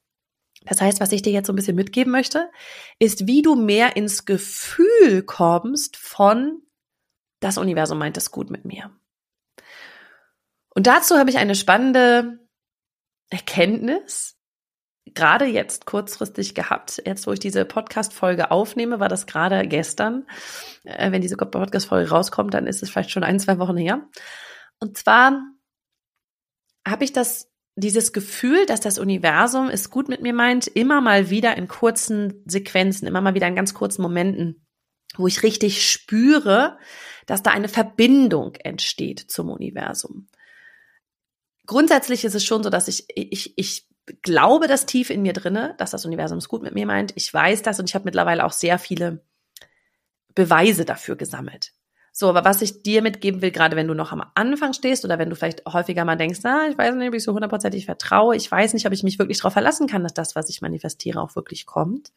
Das 0.67 0.81
heißt, 0.81 1.01
was 1.01 1.13
ich 1.13 1.23
dir 1.23 1.33
jetzt 1.33 1.47
so 1.47 1.53
ein 1.53 1.57
bisschen 1.57 1.77
mitgeben 1.77 2.13
möchte, 2.13 2.51
ist, 2.99 3.27
wie 3.27 3.43
du 3.43 3.55
mehr 3.55 3.97
ins 3.97 4.25
Gefühl 4.25 5.23
kommst 5.23 5.97
von, 5.97 6.63
das 7.41 7.59
Universum 7.59 7.99
meint 7.99 8.17
es 8.17 8.31
gut 8.31 8.51
mit 8.51 8.65
mir. 8.65 8.91
Und 10.75 10.87
dazu 10.87 11.19
habe 11.19 11.31
ich 11.31 11.39
eine 11.39 11.55
spannende 11.55 12.39
Erkenntnis, 13.31 14.39
gerade 15.07 15.45
jetzt 15.47 15.87
kurzfristig 15.87 16.55
gehabt. 16.55 17.03
Jetzt, 17.05 17.27
wo 17.27 17.33
ich 17.33 17.41
diese 17.41 17.65
Podcast-Folge 17.65 18.51
aufnehme, 18.51 19.01
war 19.01 19.09
das 19.09 19.27
gerade 19.27 19.67
gestern. 19.67 20.27
Äh, 20.85 21.11
wenn 21.13 21.23
diese 21.23 21.37
Podcast-Folge 21.37 22.11
rauskommt, 22.11 22.55
dann 22.55 22.67
ist 22.67 22.83
es 22.83 22.91
vielleicht 22.91 23.11
schon 23.11 23.25
ein, 23.25 23.41
zwei 23.41 23.59
Wochen 23.59 23.77
her. 23.77 24.09
Und 24.79 24.97
zwar 24.97 25.43
habe 26.87 27.05
ich 27.05 27.13
das 27.13 27.52
dieses 27.75 28.13
Gefühl, 28.13 28.67
dass 28.67 28.81
das 28.81 28.99
Universum 28.99 29.69
es 29.69 29.91
gut 29.91 30.09
mit 30.09 30.21
mir 30.21 30.35
meint, 30.35 30.67
immer 30.67 31.01
mal 31.01 31.31
wieder 31.31 31.57
in 31.57 31.69
kurzen 31.69 32.43
Sequenzen, 32.47 33.07
immer 33.07 33.21
mal 33.21 33.35
wieder 33.35 33.49
in 33.49 33.57
ganz 33.57 33.73
kurzen 33.73 34.03
Momenten, 34.03 34.67
wo 35.17 35.27
ich 35.27 35.43
richtig 35.43 35.91
spüre, 35.91 36.79
dass 37.27 37.43
da 37.43 37.51
eine 37.51 37.69
Verbindung 37.69 38.55
entsteht 38.57 39.21
zum 39.21 39.51
Universum. 39.51 40.29
Grundsätzlich 41.67 42.25
ist 42.25 42.35
es 42.35 42.45
schon 42.45 42.63
so, 42.63 42.71
dass 42.71 42.89
ich, 42.89 43.07
ich, 43.15 43.57
ich 43.57 43.89
glaube 44.23 44.67
das 44.67 44.85
tief 44.85 45.11
in 45.11 45.23
mir 45.23 45.33
drinne, 45.33 45.75
dass 45.79 45.93
das 45.93 46.05
Universum 46.05 46.39
es 46.39 46.49
gut 46.49 46.63
mit 46.63 46.75
mir 46.75 46.87
meint. 46.87 47.13
Ich 47.17 47.33
weiß 47.33 47.63
das 47.63 47.79
und 47.79 47.89
ich 47.89 47.95
habe 47.95 48.05
mittlerweile 48.05 48.45
auch 48.45 48.53
sehr 48.53 48.79
viele 48.79 49.25
Beweise 50.35 50.85
dafür 50.85 51.17
gesammelt. 51.17 51.73
So, 52.15 52.29
aber 52.29 52.45
was 52.45 52.61
ich 52.61 52.83
dir 52.83 53.01
mitgeben 53.01 53.41
will, 53.41 53.51
gerade 53.51 53.75
wenn 53.75 53.89
du 53.89 53.95
noch 53.95 54.13
am 54.13 54.23
Anfang 54.35 54.75
stehst 54.75 55.07
oder 55.07 55.19
wenn 55.19 55.31
du 55.31 55.37
vielleicht 55.37 55.65
häufiger 55.65 56.05
mal 56.05 56.17
denkst, 56.17 56.41
na, 56.43 56.69
ich 56.69 56.77
weiß 56.77 56.95
nicht, 56.95 57.09
ob 57.09 57.15
ich 57.15 57.25
so 57.25 57.33
hundertprozentig 57.33 57.87
vertraue, 57.87 58.37
ich 58.37 58.51
weiß 58.51 58.75
nicht, 58.75 58.87
ob 58.87 58.93
ich 58.93 59.03
mich 59.03 59.19
wirklich 59.19 59.39
darauf 59.39 59.55
verlassen 59.55 59.87
kann, 59.87 60.03
dass 60.03 60.13
das, 60.13 60.37
was 60.37 60.51
ich 60.51 60.61
manifestiere, 60.61 61.23
auch 61.23 61.35
wirklich 61.37 61.65
kommt. 61.65 62.13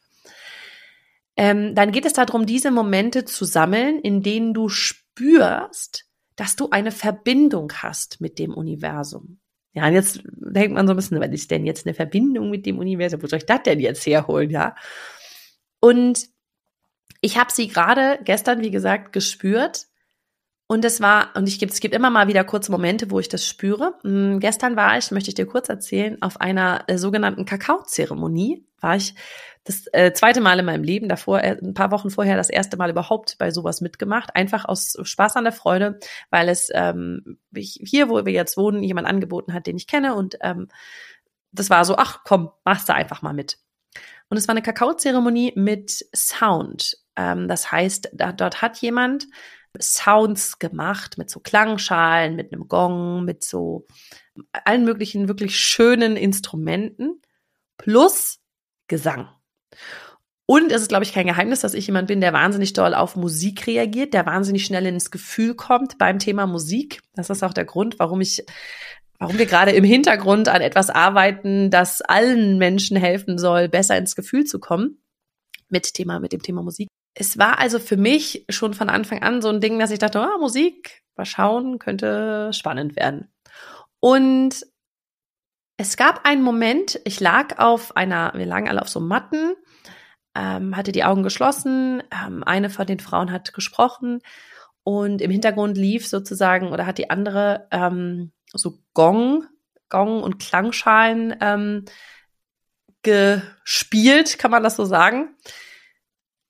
Ähm, 1.34 1.74
dann 1.74 1.92
geht 1.92 2.04
es 2.04 2.12
darum, 2.12 2.44
diese 2.44 2.70
Momente 2.70 3.24
zu 3.24 3.46
sammeln, 3.46 3.98
in 3.98 4.22
denen 4.22 4.52
du 4.52 4.68
spürst, 4.68 6.04
dass 6.36 6.56
du 6.56 6.68
eine 6.70 6.92
Verbindung 6.92 7.72
hast 7.72 8.20
mit 8.20 8.38
dem 8.38 8.52
Universum. 8.52 9.38
Ja, 9.72 9.86
und 9.86 9.94
jetzt 9.94 10.20
denkt 10.24 10.74
man 10.74 10.86
so 10.86 10.92
ein 10.92 10.96
bisschen, 10.96 11.20
was 11.20 11.30
ist 11.30 11.50
denn 11.50 11.64
jetzt 11.64 11.86
eine 11.86 11.94
Verbindung 11.94 12.50
mit 12.50 12.66
dem 12.66 12.78
Universum? 12.78 13.22
Wo 13.22 13.26
soll 13.26 13.38
ich 13.38 13.46
das 13.46 13.62
denn 13.62 13.80
jetzt 13.80 14.06
herholen, 14.06 14.50
ja? 14.50 14.74
Und 15.80 16.28
ich 17.26 17.36
habe 17.36 17.50
sie 17.50 17.66
gerade 17.66 18.20
gestern, 18.22 18.60
wie 18.60 18.70
gesagt, 18.70 19.12
gespürt. 19.12 19.86
Und 20.68 20.84
es 20.84 21.00
war, 21.00 21.34
und 21.34 21.48
ich 21.48 21.60
es 21.60 21.80
gibt 21.80 21.94
immer 21.94 22.10
mal 22.10 22.28
wieder 22.28 22.44
kurze 22.44 22.70
Momente, 22.70 23.10
wo 23.10 23.18
ich 23.18 23.28
das 23.28 23.44
spüre. 23.46 23.94
Hm, 24.02 24.38
gestern 24.38 24.76
war 24.76 24.96
ich, 24.96 25.10
möchte 25.10 25.30
ich 25.30 25.34
dir 25.34 25.46
kurz 25.46 25.68
erzählen, 25.68 26.22
auf 26.22 26.40
einer 26.40 26.84
äh, 26.86 26.98
sogenannten 26.98 27.44
Kakaozeremonie. 27.44 28.64
War 28.80 28.94
ich 28.94 29.14
das 29.64 29.86
äh, 29.92 30.12
zweite 30.12 30.40
Mal 30.40 30.60
in 30.60 30.66
meinem 30.66 30.84
Leben, 30.84 31.08
davor, 31.08 31.42
äh, 31.42 31.56
ein 31.60 31.74
paar 31.74 31.90
Wochen 31.90 32.10
vorher, 32.10 32.36
das 32.36 32.50
erste 32.50 32.76
Mal 32.76 32.90
überhaupt 32.90 33.38
bei 33.38 33.50
sowas 33.50 33.80
mitgemacht. 33.80 34.36
Einfach 34.36 34.64
aus 34.64 34.96
Spaß 35.02 35.34
an 35.34 35.44
der 35.44 35.52
Freude, 35.52 35.98
weil 36.30 36.48
es 36.48 36.68
ähm, 36.72 37.38
ich, 37.52 37.80
hier, 37.82 38.08
wo 38.08 38.24
wir 38.24 38.32
jetzt 38.32 38.56
wohnen, 38.56 38.84
jemand 38.84 39.08
angeboten 39.08 39.52
hat, 39.52 39.66
den 39.66 39.76
ich 39.76 39.88
kenne. 39.88 40.14
Und 40.14 40.38
ähm, 40.42 40.68
das 41.50 41.70
war 41.70 41.84
so, 41.84 41.96
ach 41.96 42.20
komm, 42.24 42.50
machst 42.64 42.88
du 42.88 42.94
einfach 42.94 43.22
mal 43.22 43.34
mit. 43.34 43.58
Und 44.28 44.36
es 44.36 44.46
war 44.48 44.52
eine 44.52 44.62
Kakaozeremonie 44.62 45.54
mit 45.56 46.06
Sound. 46.14 47.05
Ähm, 47.16 47.48
das 47.48 47.70
heißt, 47.70 48.10
da, 48.12 48.32
dort 48.32 48.62
hat 48.62 48.78
jemand 48.78 49.26
Sounds 49.78 50.58
gemacht 50.58 51.18
mit 51.18 51.28
so 51.28 51.40
Klangschalen, 51.40 52.34
mit 52.34 52.52
einem 52.52 52.66
Gong, 52.66 53.24
mit 53.24 53.44
so 53.44 53.86
allen 54.52 54.84
möglichen 54.84 55.28
wirklich 55.28 55.58
schönen 55.58 56.16
Instrumenten 56.16 57.20
plus 57.76 58.38
Gesang. 58.88 59.28
Und 60.46 60.70
es 60.70 60.82
ist, 60.82 60.88
glaube 60.88 61.04
ich, 61.04 61.12
kein 61.12 61.26
Geheimnis, 61.26 61.60
dass 61.60 61.74
ich 61.74 61.86
jemand 61.86 62.06
bin, 62.06 62.20
der 62.20 62.32
wahnsinnig 62.32 62.72
doll 62.72 62.94
auf 62.94 63.16
Musik 63.16 63.66
reagiert, 63.66 64.14
der 64.14 64.26
wahnsinnig 64.26 64.64
schnell 64.64 64.86
ins 64.86 65.10
Gefühl 65.10 65.56
kommt 65.56 65.98
beim 65.98 66.20
Thema 66.20 66.46
Musik. 66.46 67.02
Das 67.14 67.30
ist 67.30 67.42
auch 67.42 67.52
der 67.52 67.64
Grund, 67.64 67.98
warum 67.98 68.20
ich 68.20 68.44
warum 69.18 69.38
wir 69.38 69.46
gerade 69.46 69.72
im 69.72 69.82
Hintergrund 69.82 70.48
an 70.48 70.60
etwas 70.60 70.90
arbeiten, 70.90 71.70
das 71.70 72.02
allen 72.02 72.58
Menschen 72.58 72.96
helfen 72.96 73.38
soll, 73.38 73.68
besser 73.68 73.96
ins 73.96 74.14
Gefühl 74.14 74.44
zu 74.44 74.60
kommen 74.60 75.02
mit 75.68 75.94
Thema, 75.94 76.20
mit 76.20 76.32
dem 76.32 76.42
Thema 76.42 76.62
Musik. 76.62 76.88
Es 77.18 77.38
war 77.38 77.58
also 77.58 77.78
für 77.78 77.96
mich 77.96 78.44
schon 78.50 78.74
von 78.74 78.90
Anfang 78.90 79.22
an 79.22 79.40
so 79.40 79.48
ein 79.48 79.62
Ding, 79.62 79.78
dass 79.78 79.90
ich 79.90 79.98
dachte, 79.98 80.20
oh, 80.20 80.38
Musik, 80.38 81.02
mal 81.16 81.24
schauen, 81.24 81.78
könnte 81.78 82.52
spannend 82.52 82.94
werden. 82.94 83.32
Und 84.00 84.66
es 85.78 85.96
gab 85.96 86.26
einen 86.26 86.42
Moment, 86.42 87.00
ich 87.04 87.18
lag 87.20 87.58
auf 87.58 87.96
einer, 87.96 88.32
wir 88.34 88.44
lagen 88.44 88.68
alle 88.68 88.82
auf 88.82 88.90
so 88.90 89.00
Matten, 89.00 89.54
ähm, 90.34 90.76
hatte 90.76 90.92
die 90.92 91.04
Augen 91.04 91.22
geschlossen, 91.22 92.02
ähm, 92.12 92.44
eine 92.44 92.68
von 92.68 92.86
den 92.86 93.00
Frauen 93.00 93.32
hat 93.32 93.54
gesprochen 93.54 94.20
und 94.82 95.22
im 95.22 95.30
Hintergrund 95.30 95.78
lief 95.78 96.06
sozusagen 96.06 96.68
oder 96.68 96.84
hat 96.84 96.98
die 96.98 97.08
andere 97.08 97.66
ähm, 97.70 98.32
so 98.52 98.78
Gong, 98.92 99.46
Gong 99.88 100.22
und 100.22 100.38
Klangschalen 100.38 101.34
ähm, 101.40 101.86
gespielt, 103.02 104.38
kann 104.38 104.50
man 104.50 104.62
das 104.62 104.76
so 104.76 104.84
sagen. 104.84 105.34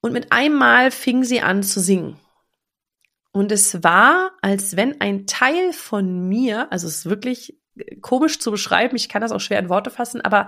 Und 0.06 0.12
mit 0.12 0.30
einmal 0.30 0.92
fing 0.92 1.24
sie 1.24 1.40
an 1.40 1.64
zu 1.64 1.80
singen. 1.80 2.16
Und 3.32 3.50
es 3.50 3.82
war, 3.82 4.30
als 4.40 4.76
wenn 4.76 5.00
ein 5.00 5.26
Teil 5.26 5.72
von 5.72 6.28
mir, 6.28 6.70
also 6.70 6.86
es 6.86 6.98
ist 6.98 7.06
wirklich 7.06 7.58
komisch 8.02 8.38
zu 8.38 8.52
beschreiben, 8.52 8.94
ich 8.94 9.08
kann 9.08 9.20
das 9.20 9.32
auch 9.32 9.40
schwer 9.40 9.58
in 9.58 9.68
Worte 9.68 9.90
fassen, 9.90 10.20
aber 10.20 10.46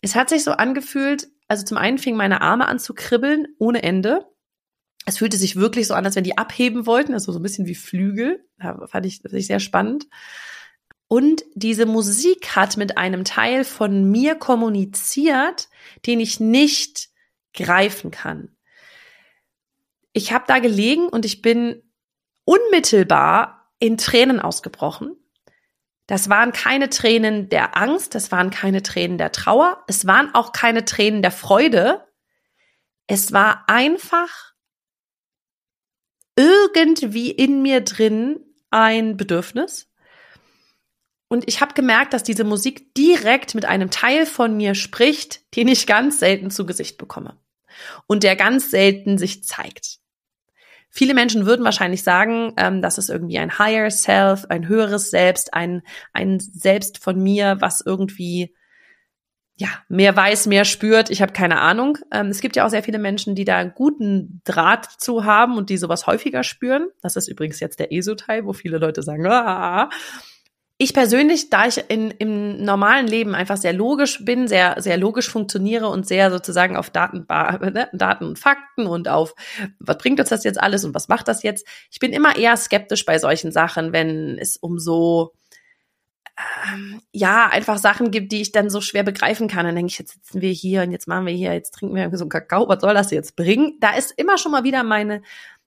es 0.00 0.14
hat 0.14 0.28
sich 0.28 0.44
so 0.44 0.52
angefühlt, 0.52 1.26
also 1.48 1.64
zum 1.64 1.76
einen 1.76 1.98
fingen 1.98 2.16
meine 2.16 2.40
Arme 2.40 2.68
an 2.68 2.78
zu 2.78 2.94
kribbeln 2.94 3.48
ohne 3.58 3.82
Ende. 3.82 4.28
Es 5.06 5.18
fühlte 5.18 5.38
sich 5.38 5.56
wirklich 5.56 5.88
so 5.88 5.94
an, 5.94 6.06
als 6.06 6.14
wenn 6.14 6.22
die 6.22 6.38
abheben 6.38 6.86
wollten, 6.86 7.14
also 7.14 7.32
so 7.32 7.40
ein 7.40 7.42
bisschen 7.42 7.66
wie 7.66 7.74
Flügel. 7.74 8.46
Ja, 8.62 8.86
fand 8.86 9.06
ich, 9.06 9.22
fand 9.22 9.34
ich 9.34 9.48
sehr 9.48 9.58
spannend. 9.58 10.06
Und 11.08 11.42
diese 11.56 11.84
Musik 11.84 12.54
hat 12.54 12.76
mit 12.76 12.96
einem 12.96 13.24
Teil 13.24 13.64
von 13.64 14.08
mir 14.08 14.36
kommuniziert, 14.36 15.68
den 16.06 16.20
ich 16.20 16.38
nicht 16.38 17.08
greifen 17.54 18.12
kann 18.12 18.54
ich 20.18 20.32
habe 20.32 20.44
da 20.48 20.58
gelegen 20.58 21.08
und 21.08 21.24
ich 21.24 21.42
bin 21.42 21.82
unmittelbar 22.44 23.72
in 23.78 23.96
Tränen 23.96 24.40
ausgebrochen. 24.40 25.16
Das 26.08 26.28
waren 26.28 26.52
keine 26.52 26.90
Tränen 26.90 27.48
der 27.48 27.76
Angst, 27.76 28.14
das 28.16 28.32
waren 28.32 28.50
keine 28.50 28.82
Tränen 28.82 29.16
der 29.16 29.30
Trauer, 29.30 29.84
es 29.86 30.06
waren 30.06 30.34
auch 30.34 30.52
keine 30.52 30.84
Tränen 30.84 31.22
der 31.22 31.30
Freude. 31.30 32.04
Es 33.06 33.32
war 33.32 33.64
einfach 33.68 34.54
irgendwie 36.36 37.30
in 37.30 37.62
mir 37.62 37.80
drin 37.82 38.40
ein 38.70 39.16
Bedürfnis. 39.16 39.88
Und 41.28 41.46
ich 41.46 41.60
habe 41.60 41.74
gemerkt, 41.74 42.12
dass 42.12 42.24
diese 42.24 42.44
Musik 42.44 42.94
direkt 42.94 43.54
mit 43.54 43.66
einem 43.66 43.90
Teil 43.90 44.26
von 44.26 44.56
mir 44.56 44.74
spricht, 44.74 45.54
den 45.54 45.68
ich 45.68 45.86
ganz 45.86 46.18
selten 46.18 46.50
zu 46.50 46.66
Gesicht 46.66 46.98
bekomme 46.98 47.38
und 48.06 48.24
der 48.24 48.34
ganz 48.34 48.70
selten 48.70 49.18
sich 49.18 49.44
zeigt. 49.44 49.97
Viele 50.90 51.14
Menschen 51.14 51.46
würden 51.46 51.64
wahrscheinlich 51.64 52.02
sagen, 52.02 52.54
ähm, 52.56 52.82
das 52.82 52.98
ist 52.98 53.10
irgendwie 53.10 53.38
ein 53.38 53.58
Higher 53.58 53.90
Self, 53.90 54.46
ein 54.48 54.68
höheres 54.68 55.10
Selbst, 55.10 55.54
ein, 55.54 55.82
ein 56.12 56.40
Selbst 56.40 57.02
von 57.02 57.22
mir, 57.22 57.56
was 57.60 57.80
irgendwie 57.84 58.54
ja, 59.60 59.68
mehr 59.88 60.14
weiß, 60.14 60.46
mehr 60.46 60.64
spürt. 60.64 61.10
Ich 61.10 61.20
habe 61.20 61.32
keine 61.32 61.60
Ahnung. 61.60 61.98
Ähm, 62.12 62.28
es 62.28 62.40
gibt 62.40 62.54
ja 62.54 62.64
auch 62.64 62.70
sehr 62.70 62.84
viele 62.84 63.00
Menschen, 63.00 63.34
die 63.34 63.44
da 63.44 63.56
einen 63.56 63.74
guten 63.74 64.40
Draht 64.44 64.86
zu 64.98 65.24
haben 65.24 65.56
und 65.56 65.68
die 65.68 65.76
sowas 65.76 66.06
häufiger 66.06 66.44
spüren. 66.44 66.88
Das 67.02 67.16
ist 67.16 67.26
übrigens 67.26 67.58
jetzt 67.58 67.80
der 67.80 67.92
ESO-Teil, 67.92 68.44
wo 68.44 68.52
viele 68.52 68.78
Leute 68.78 69.02
sagen, 69.02 69.26
ah, 69.26 69.90
ich 70.80 70.94
persönlich, 70.94 71.50
da 71.50 71.66
ich 71.66 71.82
in, 71.88 72.12
im 72.12 72.62
normalen 72.62 73.08
Leben 73.08 73.34
einfach 73.34 73.56
sehr 73.56 73.72
logisch 73.72 74.24
bin, 74.24 74.46
sehr, 74.46 74.80
sehr 74.80 74.96
logisch 74.96 75.28
funktioniere 75.28 75.88
und 75.88 76.06
sehr 76.06 76.30
sozusagen 76.30 76.76
auf 76.76 76.88
Daten, 76.88 77.26
ne, 77.28 77.88
Daten 77.92 78.24
und 78.24 78.38
Fakten 78.38 78.86
und 78.86 79.08
auf, 79.08 79.34
was 79.80 79.98
bringt 79.98 80.20
uns 80.20 80.28
das 80.28 80.44
jetzt 80.44 80.60
alles 80.60 80.84
und 80.84 80.94
was 80.94 81.08
macht 81.08 81.26
das 81.26 81.42
jetzt? 81.42 81.66
Ich 81.90 81.98
bin 81.98 82.12
immer 82.12 82.36
eher 82.36 82.56
skeptisch 82.56 83.04
bei 83.04 83.18
solchen 83.18 83.50
Sachen, 83.50 83.92
wenn 83.92 84.38
es 84.38 84.56
um 84.56 84.78
so, 84.78 85.34
ähm, 86.72 87.02
ja, 87.10 87.48
einfach 87.48 87.78
Sachen 87.78 88.12
gibt, 88.12 88.30
die 88.30 88.40
ich 88.40 88.52
dann 88.52 88.70
so 88.70 88.80
schwer 88.80 89.02
begreifen 89.02 89.48
kann. 89.48 89.66
Dann 89.66 89.74
denke 89.74 89.90
ich, 89.90 89.98
jetzt 89.98 90.12
sitzen 90.12 90.40
wir 90.40 90.52
hier 90.52 90.82
und 90.82 90.92
jetzt 90.92 91.08
machen 91.08 91.26
wir 91.26 91.34
hier, 91.34 91.52
jetzt 91.54 91.74
trinken 91.74 91.96
wir 91.96 92.16
so 92.16 92.22
einen 92.22 92.30
Kakao, 92.30 92.68
was 92.68 92.80
soll 92.80 92.94
das 92.94 93.10
jetzt 93.10 93.34
bringen? 93.34 93.78
Da 93.80 93.96
ist 93.96 94.12
immer 94.16 94.38
schon 94.38 94.52
mal 94.52 94.62
wieder 94.62 94.84
meine, 94.84 95.22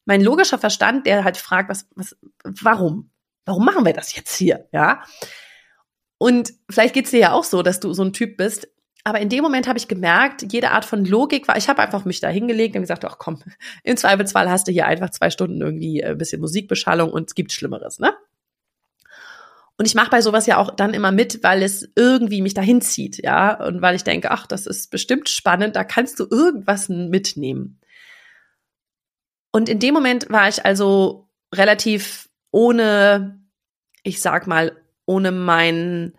mein 0.05 0.21
logischer 0.21 0.57
Verstand, 0.57 1.05
der 1.05 1.25
halt 1.25 1.35
fragt, 1.35 1.69
was, 1.69 1.85
was, 1.95 2.15
warum? 2.45 3.10
Warum 3.45 3.65
machen 3.65 3.85
wir 3.85 3.93
das 3.93 4.15
jetzt 4.15 4.35
hier? 4.35 4.67
Ja. 4.71 5.03
Und 6.17 6.53
vielleicht 6.69 6.93
geht's 6.93 7.11
dir 7.11 7.19
ja 7.19 7.31
auch 7.33 7.43
so, 7.43 7.63
dass 7.63 7.79
du 7.79 7.93
so 7.93 8.03
ein 8.03 8.13
Typ 8.13 8.37
bist. 8.37 8.67
Aber 9.03 9.19
in 9.19 9.29
dem 9.29 9.41
Moment 9.41 9.67
habe 9.67 9.79
ich 9.79 9.87
gemerkt, 9.87 10.45
jede 10.53 10.71
Art 10.71 10.85
von 10.85 11.03
Logik 11.05 11.47
war, 11.47 11.57
ich 11.57 11.67
habe 11.67 11.81
einfach 11.81 12.05
mich 12.05 12.19
da 12.19 12.29
hingelegt 12.29 12.75
und 12.75 12.81
gesagt, 12.81 13.03
ach 13.05 13.17
komm, 13.17 13.41
im 13.83 13.97
Zweifelsfall 13.97 14.49
hast 14.49 14.67
du 14.67 14.71
hier 14.71 14.85
einfach 14.85 15.09
zwei 15.09 15.31
Stunden 15.31 15.59
irgendwie 15.59 16.03
ein 16.03 16.17
bisschen 16.17 16.41
Musikbeschallung 16.41 17.11
und 17.11 17.29
es 17.29 17.35
gibt 17.35 17.51
Schlimmeres, 17.51 17.99
ne? 17.99 18.13
Und 19.77 19.87
ich 19.87 19.95
mache 19.95 20.11
bei 20.11 20.21
sowas 20.21 20.45
ja 20.45 20.57
auch 20.57 20.75
dann 20.75 20.93
immer 20.93 21.11
mit, 21.11 21.41
weil 21.41 21.63
es 21.63 21.89
irgendwie 21.95 22.43
mich 22.43 22.53
dahin 22.53 22.81
zieht, 22.81 23.23
ja, 23.23 23.59
und 23.65 23.81
weil 23.81 23.95
ich 23.95 24.03
denke, 24.03 24.29
ach, 24.29 24.45
das 24.45 24.67
ist 24.67 24.91
bestimmt 24.91 25.27
spannend, 25.27 25.75
da 25.75 25.83
kannst 25.83 26.19
du 26.19 26.27
irgendwas 26.29 26.87
mitnehmen. 26.87 27.79
Und 29.51 29.69
in 29.69 29.79
dem 29.79 29.95
Moment 29.95 30.29
war 30.29 30.47
ich 30.47 30.63
also 30.63 31.29
relativ 31.51 32.29
ohne, 32.51 33.39
ich 34.03 34.21
sag 34.21 34.47
mal, 34.47 34.77
ohne 35.05 35.31
meinen 35.31 36.15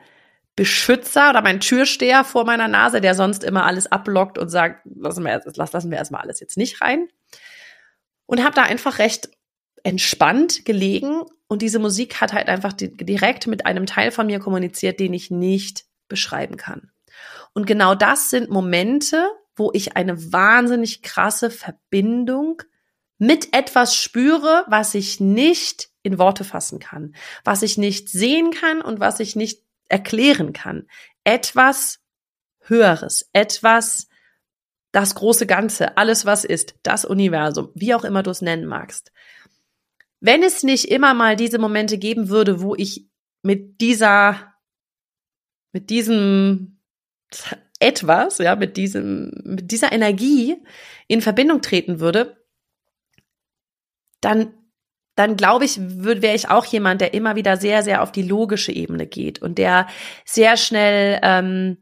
Beschützer 0.56 1.30
oder 1.30 1.40
meinen 1.42 1.60
Türsteher 1.60 2.24
vor 2.24 2.44
meiner 2.44 2.68
Nase, 2.68 3.00
der 3.00 3.14
sonst 3.14 3.42
immer 3.44 3.64
alles 3.64 3.90
ablockt 3.90 4.38
und 4.38 4.48
sagt, 4.48 4.82
lassen 4.84 5.24
wir, 5.24 5.40
lass, 5.54 5.72
lassen 5.72 5.90
wir 5.90 5.98
erstmal 5.98 6.22
alles 6.22 6.40
jetzt 6.40 6.58
nicht 6.58 6.80
rein. 6.82 7.08
Und 8.26 8.42
habe 8.44 8.54
da 8.54 8.62
einfach 8.62 8.98
recht 8.98 9.30
entspannt 9.82 10.64
gelegen 10.64 11.22
und 11.48 11.62
diese 11.62 11.78
Musik 11.78 12.20
hat 12.20 12.32
halt 12.32 12.48
einfach 12.48 12.72
direkt 12.72 13.46
mit 13.46 13.66
einem 13.66 13.86
Teil 13.86 14.10
von 14.10 14.26
mir 14.26 14.40
kommuniziert, 14.40 15.00
den 15.00 15.12
ich 15.12 15.30
nicht 15.30 15.84
beschreiben 16.08 16.56
kann. 16.56 16.90
Und 17.54 17.66
genau 17.66 17.94
das 17.94 18.30
sind 18.30 18.50
Momente, 18.50 19.28
wo 19.56 19.70
ich 19.74 19.96
eine 19.96 20.32
wahnsinnig 20.32 21.02
krasse 21.02 21.50
Verbindung 21.50 22.62
mit 23.18 23.54
etwas 23.54 23.96
spüre, 23.96 24.64
was 24.68 24.94
ich 24.94 25.20
nicht 25.20 25.91
in 26.02 26.18
Worte 26.18 26.44
fassen 26.44 26.78
kann, 26.78 27.14
was 27.44 27.62
ich 27.62 27.78
nicht 27.78 28.08
sehen 28.08 28.50
kann 28.50 28.80
und 28.80 29.00
was 29.00 29.20
ich 29.20 29.36
nicht 29.36 29.62
erklären 29.88 30.52
kann. 30.52 30.88
Etwas 31.24 32.00
Höheres, 32.60 33.28
etwas, 33.32 34.08
das 34.92 35.14
große 35.14 35.46
Ganze, 35.46 35.96
alles 35.96 36.26
was 36.26 36.44
ist, 36.44 36.74
das 36.82 37.04
Universum, 37.04 37.70
wie 37.74 37.94
auch 37.94 38.04
immer 38.04 38.22
du 38.22 38.30
es 38.30 38.42
nennen 38.42 38.66
magst. 38.66 39.12
Wenn 40.20 40.42
es 40.42 40.62
nicht 40.62 40.86
immer 40.86 41.14
mal 41.14 41.34
diese 41.36 41.58
Momente 41.58 41.98
geben 41.98 42.28
würde, 42.28 42.60
wo 42.60 42.74
ich 42.76 43.08
mit 43.42 43.80
dieser, 43.80 44.54
mit 45.72 45.90
diesem 45.90 46.78
etwas, 47.80 48.38
ja, 48.38 48.54
mit 48.54 48.76
diesem, 48.76 49.32
mit 49.44 49.72
dieser 49.72 49.90
Energie 49.90 50.56
in 51.08 51.20
Verbindung 51.20 51.62
treten 51.62 51.98
würde, 51.98 52.44
dann 54.20 54.54
dann 55.14 55.36
glaube 55.36 55.64
ich, 55.64 55.78
wäre 55.78 56.34
ich 56.34 56.48
auch 56.48 56.64
jemand, 56.64 57.00
der 57.00 57.14
immer 57.14 57.36
wieder 57.36 57.56
sehr, 57.56 57.82
sehr 57.82 58.02
auf 58.02 58.12
die 58.12 58.22
logische 58.22 58.72
Ebene 58.72 59.06
geht 59.06 59.42
und 59.42 59.58
der 59.58 59.86
sehr 60.24 60.56
schnell 60.56 61.20
ähm, 61.22 61.78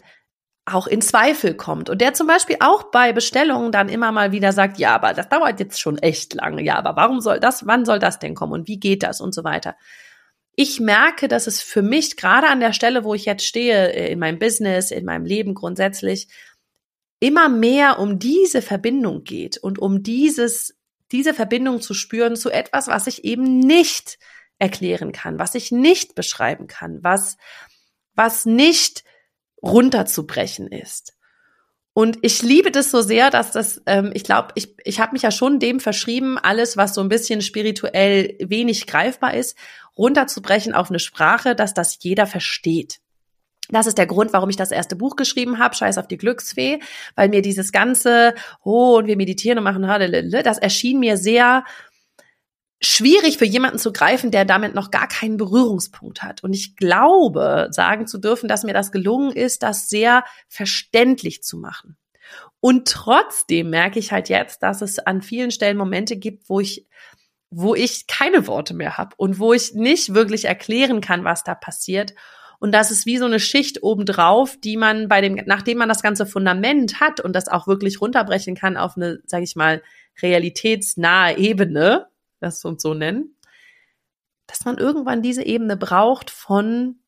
auch 0.66 0.87
in 0.87 1.00
Zweifel 1.00 1.54
kommt 1.54 1.90
und 1.90 2.00
der 2.00 2.14
zum 2.14 2.26
Beispiel 2.26 2.56
auch 2.60 2.90
bei 2.90 3.12
Bestellungen 3.12 3.72
dann 3.72 3.88
immer 3.88 4.12
mal 4.12 4.32
wieder 4.32 4.52
sagt, 4.52 4.78
ja, 4.78 4.94
aber 4.94 5.14
das 5.14 5.28
dauert 5.28 5.60
jetzt 5.60 5.80
schon 5.80 5.99
echt 5.99 6.34
lange, 6.34 6.62
ja, 6.62 6.76
aber 6.76 6.96
warum 6.96 7.20
soll 7.20 7.40
das, 7.40 7.66
wann 7.66 7.84
soll 7.84 7.99
das 7.99 8.18
denn 8.18 8.34
kommen 8.34 8.52
und 8.52 8.68
wie 8.68 8.78
geht 8.78 9.02
das 9.02 9.20
und 9.20 9.34
so 9.34 9.44
weiter. 9.44 9.76
Ich 10.56 10.80
merke, 10.80 11.28
dass 11.28 11.46
es 11.46 11.62
für 11.62 11.82
mich 11.82 12.16
gerade 12.16 12.49
an 12.49 12.60
der 12.60 12.72
Stelle, 12.72 13.04
wo 13.04 13.14
ich 13.14 13.25
jetzt 13.25 13.46
stehe, 13.46 13.92
äh, 13.92 14.12
in 14.12 14.18
meinem 14.18 14.38
Business, 14.38 14.90
in 14.90 15.04
meinem 15.04 15.25
Leben 15.25 15.54
grundsätzlich, 15.54 16.28
immer 17.20 17.49
mehr 17.49 17.99
um 17.99 18.18
diese 18.18 18.62
Verbindung 18.62 19.25
geht 19.25 19.58
und 19.58 19.78
um 19.78 20.02
dieses 20.02 20.79
diese 21.12 21.35
Verbindung 21.35 21.81
zu 21.81 21.95
spüren 21.95 22.37
zu 22.37 22.50
etwas, 22.50 22.88
was 22.88 23.07
ich 23.07 23.25
eben 23.25 23.59
nicht 23.59 24.19
erklären 24.59 25.12
kann, 25.12 25.38
was 25.38 25.55
ich 25.55 25.73
nicht 25.73 26.14
beschreiben 26.14 26.67
kann, 26.67 27.02
was, 27.02 27.37
was 28.14 28.45
nicht 28.47 29.05
runterzubrechen 29.62 30.69
ist. 30.69 31.14
Und 31.93 32.19
ich 32.23 32.43
liebe 32.43 32.71
das 32.71 32.90
so 32.90 33.02
sehr, 33.02 33.31
dass 33.31 33.50
das, 33.50 33.83
ähm, 33.87 34.12
ich 34.14 34.23
glaube, 34.23 34.49
ich, 34.55 34.75
ich 34.85 35.00
habe 35.00 35.12
mich 35.12 35.23
ja 35.23 35.31
schon 35.31 35.59
dem 35.59 35.81
verschrieben, 35.81 36.38
alles, 36.38 36.76
was 36.76 36.95
so 36.95 37.00
ein 37.00 37.09
bisschen 37.09 37.43
spirituell 37.43 38.37
wenig 38.40 38.87
greifbar 38.87 39.35
ist, 39.35 39.57
runterzubrechen 39.99 40.73
auf 40.73 40.90
eine 40.90 41.00
Sprache, 41.00 41.57
dass 41.57 41.75
das 41.75 41.99
jeder 42.00 42.26
versteht. 42.26 43.00
Das 43.70 43.86
ist 43.86 43.98
der 43.98 44.06
Grund, 44.06 44.32
warum 44.32 44.50
ich 44.50 44.56
das 44.56 44.70
erste 44.70 44.96
Buch 44.96 45.16
geschrieben 45.16 45.58
habe, 45.58 45.74
Scheiß 45.74 45.98
auf 45.98 46.08
die 46.08 46.16
Glücksfee, 46.16 46.80
weil 47.14 47.28
mir 47.28 47.42
dieses 47.42 47.72
ganze, 47.72 48.34
oh, 48.62 48.98
und 48.98 49.06
wir 49.06 49.16
meditieren 49.16 49.58
und 49.58 49.64
machen, 49.64 49.82
das 50.30 50.58
erschien 50.58 50.98
mir 51.00 51.16
sehr 51.16 51.64
schwierig 52.82 53.36
für 53.36 53.44
jemanden 53.44 53.78
zu 53.78 53.92
greifen, 53.92 54.30
der 54.30 54.44
damit 54.44 54.74
noch 54.74 54.90
gar 54.90 55.06
keinen 55.06 55.36
Berührungspunkt 55.36 56.22
hat. 56.22 56.42
Und 56.42 56.54
ich 56.54 56.76
glaube, 56.76 57.68
sagen 57.70 58.06
zu 58.06 58.18
dürfen, 58.18 58.48
dass 58.48 58.64
mir 58.64 58.72
das 58.72 58.90
gelungen 58.90 59.32
ist, 59.32 59.62
das 59.62 59.88
sehr 59.88 60.24
verständlich 60.48 61.42
zu 61.42 61.58
machen. 61.58 61.98
Und 62.60 62.88
trotzdem 62.88 63.70
merke 63.70 63.98
ich 63.98 64.12
halt 64.12 64.28
jetzt, 64.28 64.62
dass 64.62 64.82
es 64.82 64.98
an 64.98 65.22
vielen 65.22 65.50
Stellen 65.50 65.76
Momente 65.76 66.16
gibt, 66.16 66.48
wo 66.48 66.60
ich 66.60 66.86
wo 67.52 67.74
ich 67.74 68.06
keine 68.06 68.46
Worte 68.46 68.74
mehr 68.74 68.96
habe 68.96 69.16
und 69.16 69.40
wo 69.40 69.52
ich 69.52 69.74
nicht 69.74 70.14
wirklich 70.14 70.44
erklären 70.44 71.00
kann, 71.00 71.24
was 71.24 71.42
da 71.42 71.56
passiert 71.56 72.14
und 72.61 72.73
das 72.73 72.90
ist 72.90 73.07
wie 73.07 73.17
so 73.17 73.25
eine 73.25 73.40
Schicht 73.40 73.83
obendrauf, 73.83 74.57
die 74.59 74.76
man 74.76 75.09
bei 75.09 75.23
dem, 75.23 75.40
nachdem 75.47 75.79
man 75.79 75.88
das 75.88 76.02
ganze 76.02 76.26
Fundament 76.26 77.00
hat 77.00 77.19
und 77.19 77.33
das 77.33 77.49
auch 77.49 77.67
wirklich 77.67 78.02
runterbrechen 78.02 78.55
kann 78.55 78.76
auf 78.76 78.97
eine, 78.97 79.21
sage 79.25 79.45
ich 79.45 79.57
mal, 79.57 79.83
realitätsnahe 80.23 81.38
Ebene, 81.38 82.07
das 82.38 82.62
uns 82.64 82.83
so 82.83 82.93
nennen, 82.93 83.35
dass 84.47 84.67
man 84.67 84.76
irgendwann 84.76 85.23
diese 85.23 85.43
Ebene 85.43 85.76
braucht 85.79 86.31
von, 86.31 87.00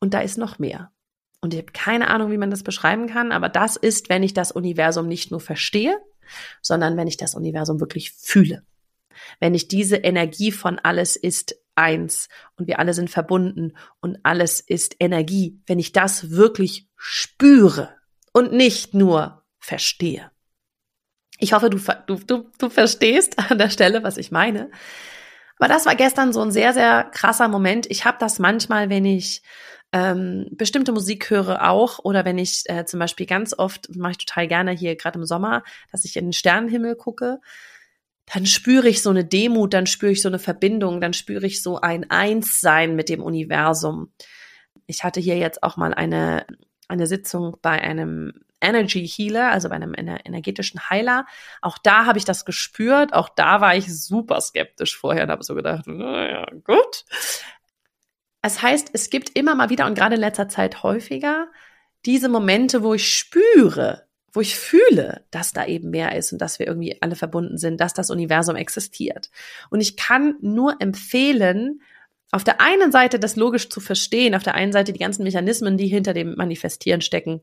und 0.00 0.12
da 0.12 0.20
ist 0.20 0.36
noch 0.36 0.58
mehr. 0.58 0.92
Und 1.40 1.54
ich 1.54 1.60
habe 1.60 1.72
keine 1.72 2.08
Ahnung, 2.08 2.30
wie 2.30 2.38
man 2.38 2.50
das 2.50 2.62
beschreiben 2.62 3.06
kann, 3.06 3.32
aber 3.32 3.48
das 3.48 3.76
ist, 3.76 4.10
wenn 4.10 4.22
ich 4.22 4.34
das 4.34 4.52
Universum 4.52 5.08
nicht 5.08 5.30
nur 5.30 5.40
verstehe, 5.40 5.96
sondern 6.60 6.98
wenn 6.98 7.08
ich 7.08 7.16
das 7.16 7.34
Universum 7.34 7.80
wirklich 7.80 8.12
fühle. 8.12 8.64
Wenn 9.38 9.54
ich 9.54 9.66
diese 9.66 9.96
Energie 9.96 10.52
von 10.52 10.78
alles 10.78 11.16
ist 11.16 11.56
eins 11.80 12.28
und 12.56 12.68
wir 12.68 12.78
alle 12.78 12.94
sind 12.94 13.10
verbunden 13.10 13.72
und 14.00 14.18
alles 14.22 14.60
ist 14.60 14.94
Energie, 15.00 15.60
wenn 15.66 15.78
ich 15.78 15.92
das 15.92 16.30
wirklich 16.30 16.88
spüre 16.96 17.96
und 18.32 18.52
nicht 18.52 18.94
nur 18.94 19.44
verstehe. 19.58 20.30
Ich 21.38 21.54
hoffe, 21.54 21.70
du, 21.70 21.78
du, 22.06 22.16
du, 22.16 22.50
du 22.58 22.70
verstehst 22.70 23.38
an 23.50 23.58
der 23.58 23.70
Stelle, 23.70 24.02
was 24.02 24.18
ich 24.18 24.30
meine. 24.30 24.70
Aber 25.58 25.68
das 25.68 25.86
war 25.86 25.94
gestern 25.94 26.32
so 26.32 26.40
ein 26.40 26.52
sehr, 26.52 26.72
sehr 26.72 27.04
krasser 27.04 27.48
Moment. 27.48 27.86
Ich 27.90 28.04
habe 28.04 28.18
das 28.20 28.38
manchmal, 28.38 28.88
wenn 28.88 29.04
ich 29.04 29.42
ähm, 29.92 30.46
bestimmte 30.52 30.92
Musik 30.92 31.30
höre 31.30 31.68
auch 31.68 31.98
oder 31.98 32.24
wenn 32.24 32.38
ich 32.38 32.62
äh, 32.66 32.84
zum 32.84 33.00
Beispiel 33.00 33.26
ganz 33.26 33.58
oft, 33.58 33.94
mache 33.96 34.12
ich 34.12 34.18
total 34.18 34.46
gerne 34.46 34.70
hier 34.70 34.96
gerade 34.96 35.18
im 35.18 35.24
Sommer, 35.24 35.62
dass 35.90 36.04
ich 36.04 36.16
in 36.16 36.26
den 36.26 36.32
Sternenhimmel 36.32 36.94
gucke 36.94 37.40
dann 38.32 38.46
spüre 38.46 38.88
ich 38.88 39.02
so 39.02 39.10
eine 39.10 39.24
Demut, 39.24 39.74
dann 39.74 39.86
spüre 39.86 40.12
ich 40.12 40.22
so 40.22 40.28
eine 40.28 40.38
Verbindung, 40.38 41.00
dann 41.00 41.12
spüre 41.12 41.46
ich 41.46 41.62
so 41.62 41.80
ein 41.80 42.10
Einssein 42.10 42.94
mit 42.94 43.08
dem 43.08 43.22
Universum. 43.22 44.12
Ich 44.86 45.02
hatte 45.02 45.20
hier 45.20 45.36
jetzt 45.36 45.62
auch 45.62 45.76
mal 45.76 45.92
eine, 45.92 46.46
eine 46.88 47.06
Sitzung 47.06 47.56
bei 47.60 47.80
einem 47.82 48.32
Energy 48.60 49.08
Healer, 49.08 49.50
also 49.50 49.68
bei 49.68 49.76
einem 49.76 49.94
energetischen 49.96 50.90
Heiler. 50.90 51.26
Auch 51.60 51.78
da 51.78 52.04
habe 52.04 52.18
ich 52.18 52.24
das 52.24 52.44
gespürt. 52.44 53.14
Auch 53.14 53.30
da 53.30 53.60
war 53.60 53.74
ich 53.74 53.92
super 53.92 54.40
skeptisch 54.40 54.96
vorher 54.96 55.24
und 55.24 55.30
habe 55.30 55.42
so 55.42 55.54
gedacht, 55.54 55.86
naja, 55.86 56.46
gut. 56.64 57.04
Es 58.42 58.62
heißt, 58.62 58.90
es 58.92 59.10
gibt 59.10 59.36
immer 59.36 59.54
mal 59.54 59.70
wieder 59.70 59.86
und 59.86 59.94
gerade 59.94 60.14
in 60.14 60.20
letzter 60.20 60.48
Zeit 60.48 60.82
häufiger 60.82 61.48
diese 62.06 62.28
Momente, 62.28 62.82
wo 62.82 62.94
ich 62.94 63.12
spüre, 63.12 64.06
wo 64.32 64.40
ich 64.40 64.56
fühle, 64.56 65.24
dass 65.30 65.52
da 65.52 65.66
eben 65.66 65.90
mehr 65.90 66.16
ist 66.16 66.32
und 66.32 66.40
dass 66.40 66.58
wir 66.58 66.66
irgendwie 66.66 67.00
alle 67.00 67.16
verbunden 67.16 67.58
sind, 67.58 67.80
dass 67.80 67.94
das 67.94 68.10
Universum 68.10 68.56
existiert. 68.56 69.30
Und 69.70 69.80
ich 69.80 69.96
kann 69.96 70.36
nur 70.40 70.80
empfehlen, 70.80 71.80
auf 72.32 72.44
der 72.44 72.60
einen 72.60 72.92
Seite 72.92 73.18
das 73.18 73.36
logisch 73.36 73.68
zu 73.68 73.80
verstehen, 73.80 74.34
auf 74.34 74.42
der 74.42 74.54
einen 74.54 74.72
Seite 74.72 74.92
die 74.92 75.00
ganzen 75.00 75.24
Mechanismen, 75.24 75.76
die 75.76 75.88
hinter 75.88 76.14
dem 76.14 76.34
Manifestieren 76.36 77.00
stecken, 77.00 77.42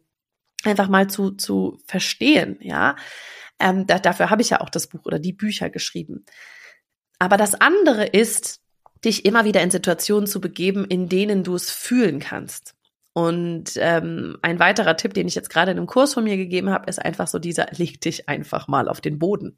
einfach 0.64 0.88
mal 0.88 1.10
zu, 1.10 1.32
zu 1.32 1.80
verstehen, 1.86 2.58
ja. 2.62 2.96
Ähm, 3.60 3.88
da, 3.88 3.98
dafür 3.98 4.30
habe 4.30 4.44
ich 4.44 4.52
ja 4.52 4.62
auch 4.62 4.70
das 4.70 4.88
Buch 4.88 5.06
oder 5.06 5.18
die 5.18 5.34
Bücher 5.34 5.70
geschrieben. 5.72 6.26
Aber 7.18 7.38
das 7.38 7.56
andere 7.56 8.06
ist, 8.06 8.62
dich 9.04 9.26
immer 9.26 9.46
wieder 9.46 9.62
in 9.62 9.72
Situationen 9.72 10.28
zu 10.28 10.40
begeben, 10.40 10.86
in 10.86 11.10
denen 11.10 11.44
du 11.44 11.56
es 11.56 11.72
fühlen 11.72 12.20
kannst. 12.20 12.77
Und 13.18 13.72
ähm, 13.78 14.38
ein 14.44 14.60
weiterer 14.60 14.96
Tipp, 14.96 15.16
den 15.16 15.28
ich 15.28 15.34
jetzt 15.34 15.50
gerade 15.50 15.72
in 15.72 15.80
einem 15.80 15.88
Kurs 15.88 16.14
von 16.14 16.24
mir 16.24 16.38
gegeben 16.38 16.70
habe, 16.70 16.88
ist 16.88 17.04
einfach 17.04 17.28
so 17.28 17.40
dieser, 17.40 17.66
leg 17.76 18.00
dich 18.00 18.30
einfach 18.30 18.68
mal 18.68 18.88
auf 18.88 19.02
den 19.02 19.18
Boden. 19.18 19.58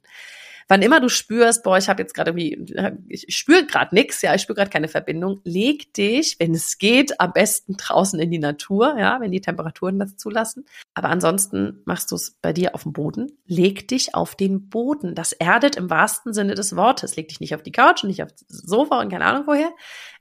Wann 0.68 0.80
immer 0.80 0.98
du 0.98 1.10
spürst, 1.10 1.62
boah, 1.62 1.76
ich 1.76 1.90
habe 1.90 2.00
jetzt 2.00 2.14
gerade 2.14 2.30
irgendwie, 2.30 2.72
ich 3.08 3.36
spüre 3.36 3.66
gerade 3.66 3.94
nichts, 3.94 4.22
ja, 4.22 4.34
ich 4.34 4.40
spüre 4.40 4.56
gerade 4.56 4.70
keine 4.70 4.88
Verbindung, 4.88 5.42
leg 5.44 5.92
dich, 5.92 6.36
wenn 6.38 6.54
es 6.54 6.78
geht, 6.78 7.20
am 7.20 7.34
besten 7.34 7.76
draußen 7.76 8.18
in 8.18 8.30
die 8.30 8.38
Natur, 8.38 8.96
ja, 8.98 9.20
wenn 9.20 9.30
die 9.30 9.42
Temperaturen 9.42 9.98
das 9.98 10.16
zulassen. 10.16 10.64
Aber 10.94 11.10
ansonsten 11.10 11.82
machst 11.84 12.12
du 12.12 12.16
es 12.16 12.38
bei 12.40 12.54
dir 12.54 12.74
auf 12.74 12.84
dem 12.84 12.94
Boden. 12.94 13.30
Leg 13.44 13.88
dich 13.88 14.14
auf 14.14 14.36
den 14.36 14.70
Boden. 14.70 15.14
Das 15.14 15.32
erdet 15.32 15.76
im 15.76 15.90
wahrsten 15.90 16.32
Sinne 16.32 16.54
des 16.54 16.76
Wortes. 16.76 17.14
Leg 17.16 17.28
dich 17.28 17.40
nicht 17.40 17.54
auf 17.54 17.62
die 17.62 17.72
Couch 17.72 18.04
und 18.04 18.08
nicht 18.08 18.22
aufs 18.22 18.46
Sofa 18.48 19.02
und 19.02 19.10
keine 19.10 19.26
Ahnung 19.26 19.42
woher 19.46 19.70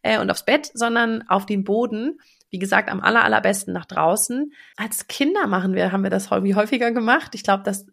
äh, 0.02 0.20
und 0.20 0.30
aufs 0.30 0.44
Bett, 0.44 0.72
sondern 0.74 1.22
auf 1.30 1.46
den 1.46 1.64
Boden 1.64 2.20
wie 2.50 2.60
gesagt, 2.60 2.90
am 2.90 3.02
aller, 3.02 3.24
allerbesten 3.24 3.74
nach 3.74 3.86
draußen. 3.86 4.52
Als 4.76 5.08
Kinder 5.08 5.48
machen 5.48 5.74
wir, 5.74 5.92
haben 5.92 6.04
wir 6.04 6.10
das 6.10 6.32
irgendwie 6.32 6.56
häufiger 6.56 6.92
gemacht. 6.92 7.36
Ich 7.36 7.44
glaube, 7.44 7.64
dass 7.64 7.86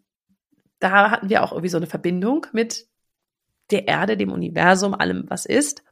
da 0.79 1.11
hatten 1.11 1.29
wir 1.29 1.43
auch 1.43 1.51
irgendwie 1.51 1.69
so 1.69 1.77
eine 1.77 1.87
Verbindung 1.87 2.45
mit 2.51 2.87
der 3.71 3.87
Erde, 3.87 4.17
dem 4.17 4.31
Universum, 4.31 4.93
allem, 4.93 5.25
was 5.27 5.45
ist. 5.45 5.83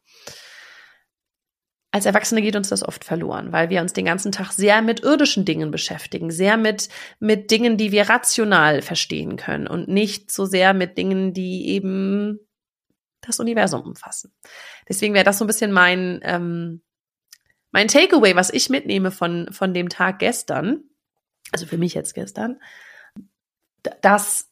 Als 1.91 2.05
Erwachsene 2.05 2.41
geht 2.41 2.57
uns 2.57 2.69
das 2.69 2.83
oft 2.83 3.05
verloren, 3.05 3.53
weil 3.53 3.69
wir 3.69 3.81
uns 3.81 3.93
den 3.93 4.05
ganzen 4.05 4.31
Tag 4.31 4.51
sehr 4.51 4.81
mit 4.81 5.01
irdischen 5.01 5.45
Dingen 5.45 5.71
beschäftigen, 5.71 6.29
sehr 6.29 6.57
mit, 6.57 6.89
mit 7.19 7.51
Dingen, 7.51 7.77
die 7.77 7.91
wir 7.91 8.09
rational 8.09 8.81
verstehen 8.81 9.37
können 9.37 9.65
und 9.65 9.87
nicht 9.87 10.29
so 10.29 10.45
sehr 10.45 10.73
mit 10.73 10.97
Dingen, 10.97 11.33
die 11.33 11.69
eben 11.69 12.39
das 13.21 13.39
Universum 13.39 13.81
umfassen. 13.81 14.33
Deswegen 14.89 15.13
wäre 15.13 15.23
das 15.23 15.37
so 15.37 15.45
ein 15.45 15.47
bisschen 15.47 15.71
mein, 15.71 16.19
ähm, 16.23 16.81
mein 17.75 17.89
Takeaway, 17.89 18.37
was 18.37 18.51
ich 18.51 18.69
mitnehme 18.69 19.11
von, 19.11 19.51
von 19.51 19.73
dem 19.73 19.89
Tag 19.89 20.19
gestern, 20.19 20.85
also 21.51 21.65
für 21.65 21.77
mich 21.77 21.93
jetzt 21.93 22.13
gestern, 22.13 22.61
das 23.99 24.49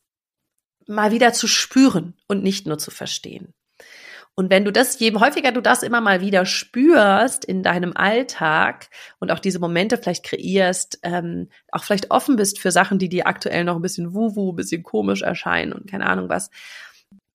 mal 0.87 1.13
wieder 1.13 1.31
zu 1.31 1.47
spüren 1.47 2.15
und 2.27 2.43
nicht 2.43 2.67
nur 2.67 2.79
zu 2.79 2.91
verstehen. 2.91 3.53
Und 4.35 4.49
wenn 4.49 4.65
du 4.65 4.73
das, 4.73 4.99
je 4.99 5.13
häufiger 5.13 5.53
du 5.53 5.61
das 5.61 5.83
immer 5.83 6.01
mal 6.01 6.19
wieder 6.19 6.45
spürst 6.45 7.45
in 7.45 7.63
deinem 7.63 7.95
Alltag 7.95 8.89
und 9.21 9.31
auch 9.31 9.39
diese 9.39 9.59
Momente 9.59 9.97
vielleicht 9.97 10.25
kreierst, 10.25 10.99
ähm, 11.03 11.47
auch 11.71 11.85
vielleicht 11.85 12.11
offen 12.11 12.35
bist 12.35 12.59
für 12.59 12.71
Sachen, 12.71 12.99
die 12.99 13.07
dir 13.07 13.25
aktuell 13.25 13.63
noch 13.63 13.77
ein 13.77 13.81
bisschen 13.81 14.13
wuhu, 14.13 14.51
ein 14.51 14.57
bisschen 14.57 14.83
komisch 14.83 15.21
erscheinen 15.21 15.71
und 15.71 15.89
keine 15.89 16.07
Ahnung 16.07 16.27
was, 16.27 16.49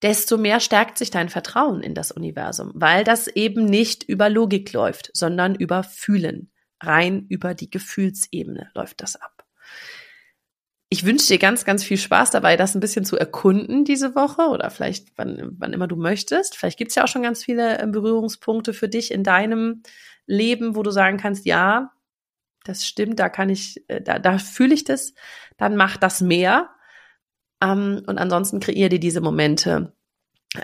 desto 0.03 0.39
mehr 0.39 0.61
stärkt 0.61 0.99
sich 0.99 1.11
dein 1.11 1.29
Vertrauen 1.29 1.83
in 1.83 1.95
das 1.95 2.13
Universum, 2.13 2.73
weil 2.75 3.05
das 3.05 3.27
eben 3.29 3.65
nicht 3.65 4.05
über 4.05 4.29
Logik 4.29 4.73
läuft, 4.73 5.11
sondern 5.15 5.55
über 5.55 5.83
Fühlen. 5.83 6.51
Rein 6.81 7.27
über 7.29 7.55
die 7.55 7.71
Gefühlsebene 7.71 8.71
läuft 8.75 9.03
das 9.03 9.17
ab. 9.17 9.45
ich 10.91 11.05
wünsche 11.05 11.27
dir 11.27 11.39
ganz, 11.39 11.65
ganz 11.65 11.85
viel 11.85 11.99
Spaß 11.99 12.31
dabei, 12.31 12.57
das 12.57 12.75
ein 12.75 12.81
bisschen 12.81 13.05
zu 13.05 13.19
erkunden 13.19 13.85
diese 13.85 14.15
Woche 14.15 14.43
oder 14.49 14.71
vielleicht 14.71 15.09
wann, 15.17 15.57
wann 15.59 15.73
immer 15.73 15.87
du 15.87 15.97
möchtest. 15.97 16.57
Vielleicht 16.57 16.79
gibt's 16.79 16.95
ja 16.95 17.05
auch 17.05 17.09
schon 17.09 17.23
ganz 17.23 17.45
viele 17.45 17.79
äh, 17.79 17.87
Berührungspunkte 17.87 18.73
für 18.73 18.89
dich 18.89 19.11
in 19.11 19.23
deinem 19.23 19.83
Leben, 20.27 20.77
wo 20.77 20.83
du 20.83 20.91
sagen 20.91 21.19
kannst, 21.19 21.45
ja, 21.45 21.93
das 22.65 22.87
stimmt, 22.87 23.19
da 23.19 23.29
kann 23.29 23.51
ich, 23.51 23.85
äh, 23.89 24.01
da, 24.01 24.19
da 24.19 24.39
fühle 24.39 24.75
ich 24.75 24.85
das, 24.85 25.15
dann 25.57 25.77
mach 25.77 25.97
das 25.97 26.21
mehr. 26.21 26.71
Ähm, 27.61 28.03
und 28.07 28.19
ansonsten 28.19 28.61
kreier 28.61 28.89
dir 28.89 29.01
diese 29.01 29.21
Momente. 29.21 29.93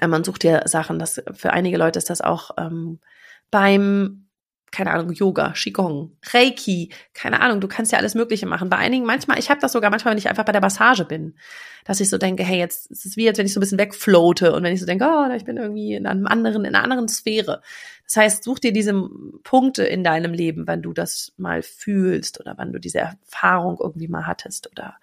Äh, 0.00 0.06
man 0.06 0.24
sucht 0.24 0.42
dir 0.42 0.62
Sachen, 0.66 0.98
das 0.98 1.22
für 1.32 1.52
einige 1.52 1.76
Leute 1.76 1.98
ist 1.98 2.10
das 2.10 2.20
auch 2.20 2.52
ähm, 2.58 3.00
beim 3.50 4.24
keine 4.74 4.90
Ahnung, 4.90 5.12
Yoga, 5.12 5.52
Qigong, 5.52 6.16
Reiki, 6.32 6.90
keine 7.14 7.40
Ahnung, 7.40 7.60
du 7.60 7.68
kannst 7.68 7.92
ja 7.92 7.98
alles 7.98 8.16
Mögliche 8.16 8.44
machen. 8.44 8.68
Bei 8.68 8.76
einigen 8.76 9.06
manchmal, 9.06 9.38
ich 9.38 9.48
habe 9.48 9.60
das 9.60 9.70
sogar 9.70 9.88
manchmal, 9.90 10.12
wenn 10.12 10.18
ich 10.18 10.28
einfach 10.28 10.44
bei 10.44 10.52
der 10.52 10.60
Massage 10.60 11.04
bin, 11.04 11.36
dass 11.84 12.00
ich 12.00 12.10
so 12.10 12.18
denke, 12.18 12.42
hey, 12.42 12.58
jetzt 12.58 12.90
ist 12.90 13.06
es 13.06 13.16
wie, 13.16 13.28
als 13.28 13.38
wenn 13.38 13.46
ich 13.46 13.52
so 13.52 13.60
ein 13.60 13.62
bisschen 13.62 13.78
wegfloate 13.78 14.52
und 14.52 14.64
wenn 14.64 14.74
ich 14.74 14.80
so 14.80 14.86
denke, 14.86 15.06
oh, 15.08 15.32
ich 15.32 15.44
bin 15.44 15.58
irgendwie 15.58 15.94
in 15.94 16.06
einem 16.06 16.26
anderen, 16.26 16.64
in 16.64 16.74
einer 16.74 16.82
anderen 16.82 17.06
Sphäre. 17.06 17.62
Das 18.04 18.16
heißt, 18.16 18.44
such 18.44 18.58
dir 18.58 18.72
diese 18.72 19.08
Punkte 19.44 19.84
in 19.84 20.02
deinem 20.02 20.32
Leben, 20.32 20.66
wann 20.66 20.82
du 20.82 20.92
das 20.92 21.32
mal 21.36 21.62
fühlst 21.62 22.40
oder 22.40 22.54
wann 22.56 22.72
du 22.72 22.80
diese 22.80 22.98
Erfahrung 22.98 23.78
irgendwie 23.80 24.08
mal 24.08 24.26
hattest 24.26 24.68
oder 24.72 24.96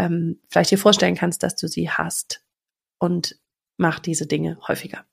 ähm, 0.00 0.40
vielleicht 0.48 0.70
dir 0.70 0.78
vorstellen 0.78 1.14
kannst, 1.14 1.42
dass 1.42 1.56
du 1.56 1.68
sie 1.68 1.90
hast 1.90 2.42
und 2.98 3.38
mach 3.76 3.98
diese 3.98 4.26
Dinge 4.26 4.58
häufiger. 4.66 5.04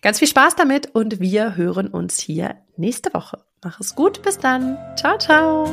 Ganz 0.00 0.18
viel 0.18 0.28
Spaß 0.28 0.56
damit 0.56 0.94
und 0.94 1.20
wir 1.20 1.56
hören 1.56 1.88
uns 1.88 2.18
hier 2.18 2.56
nächste 2.76 3.12
Woche. 3.14 3.44
Mach 3.62 3.78
es 3.80 3.94
gut, 3.94 4.22
bis 4.22 4.38
dann. 4.38 4.78
Ciao, 4.96 5.18
ciao. 5.18 5.72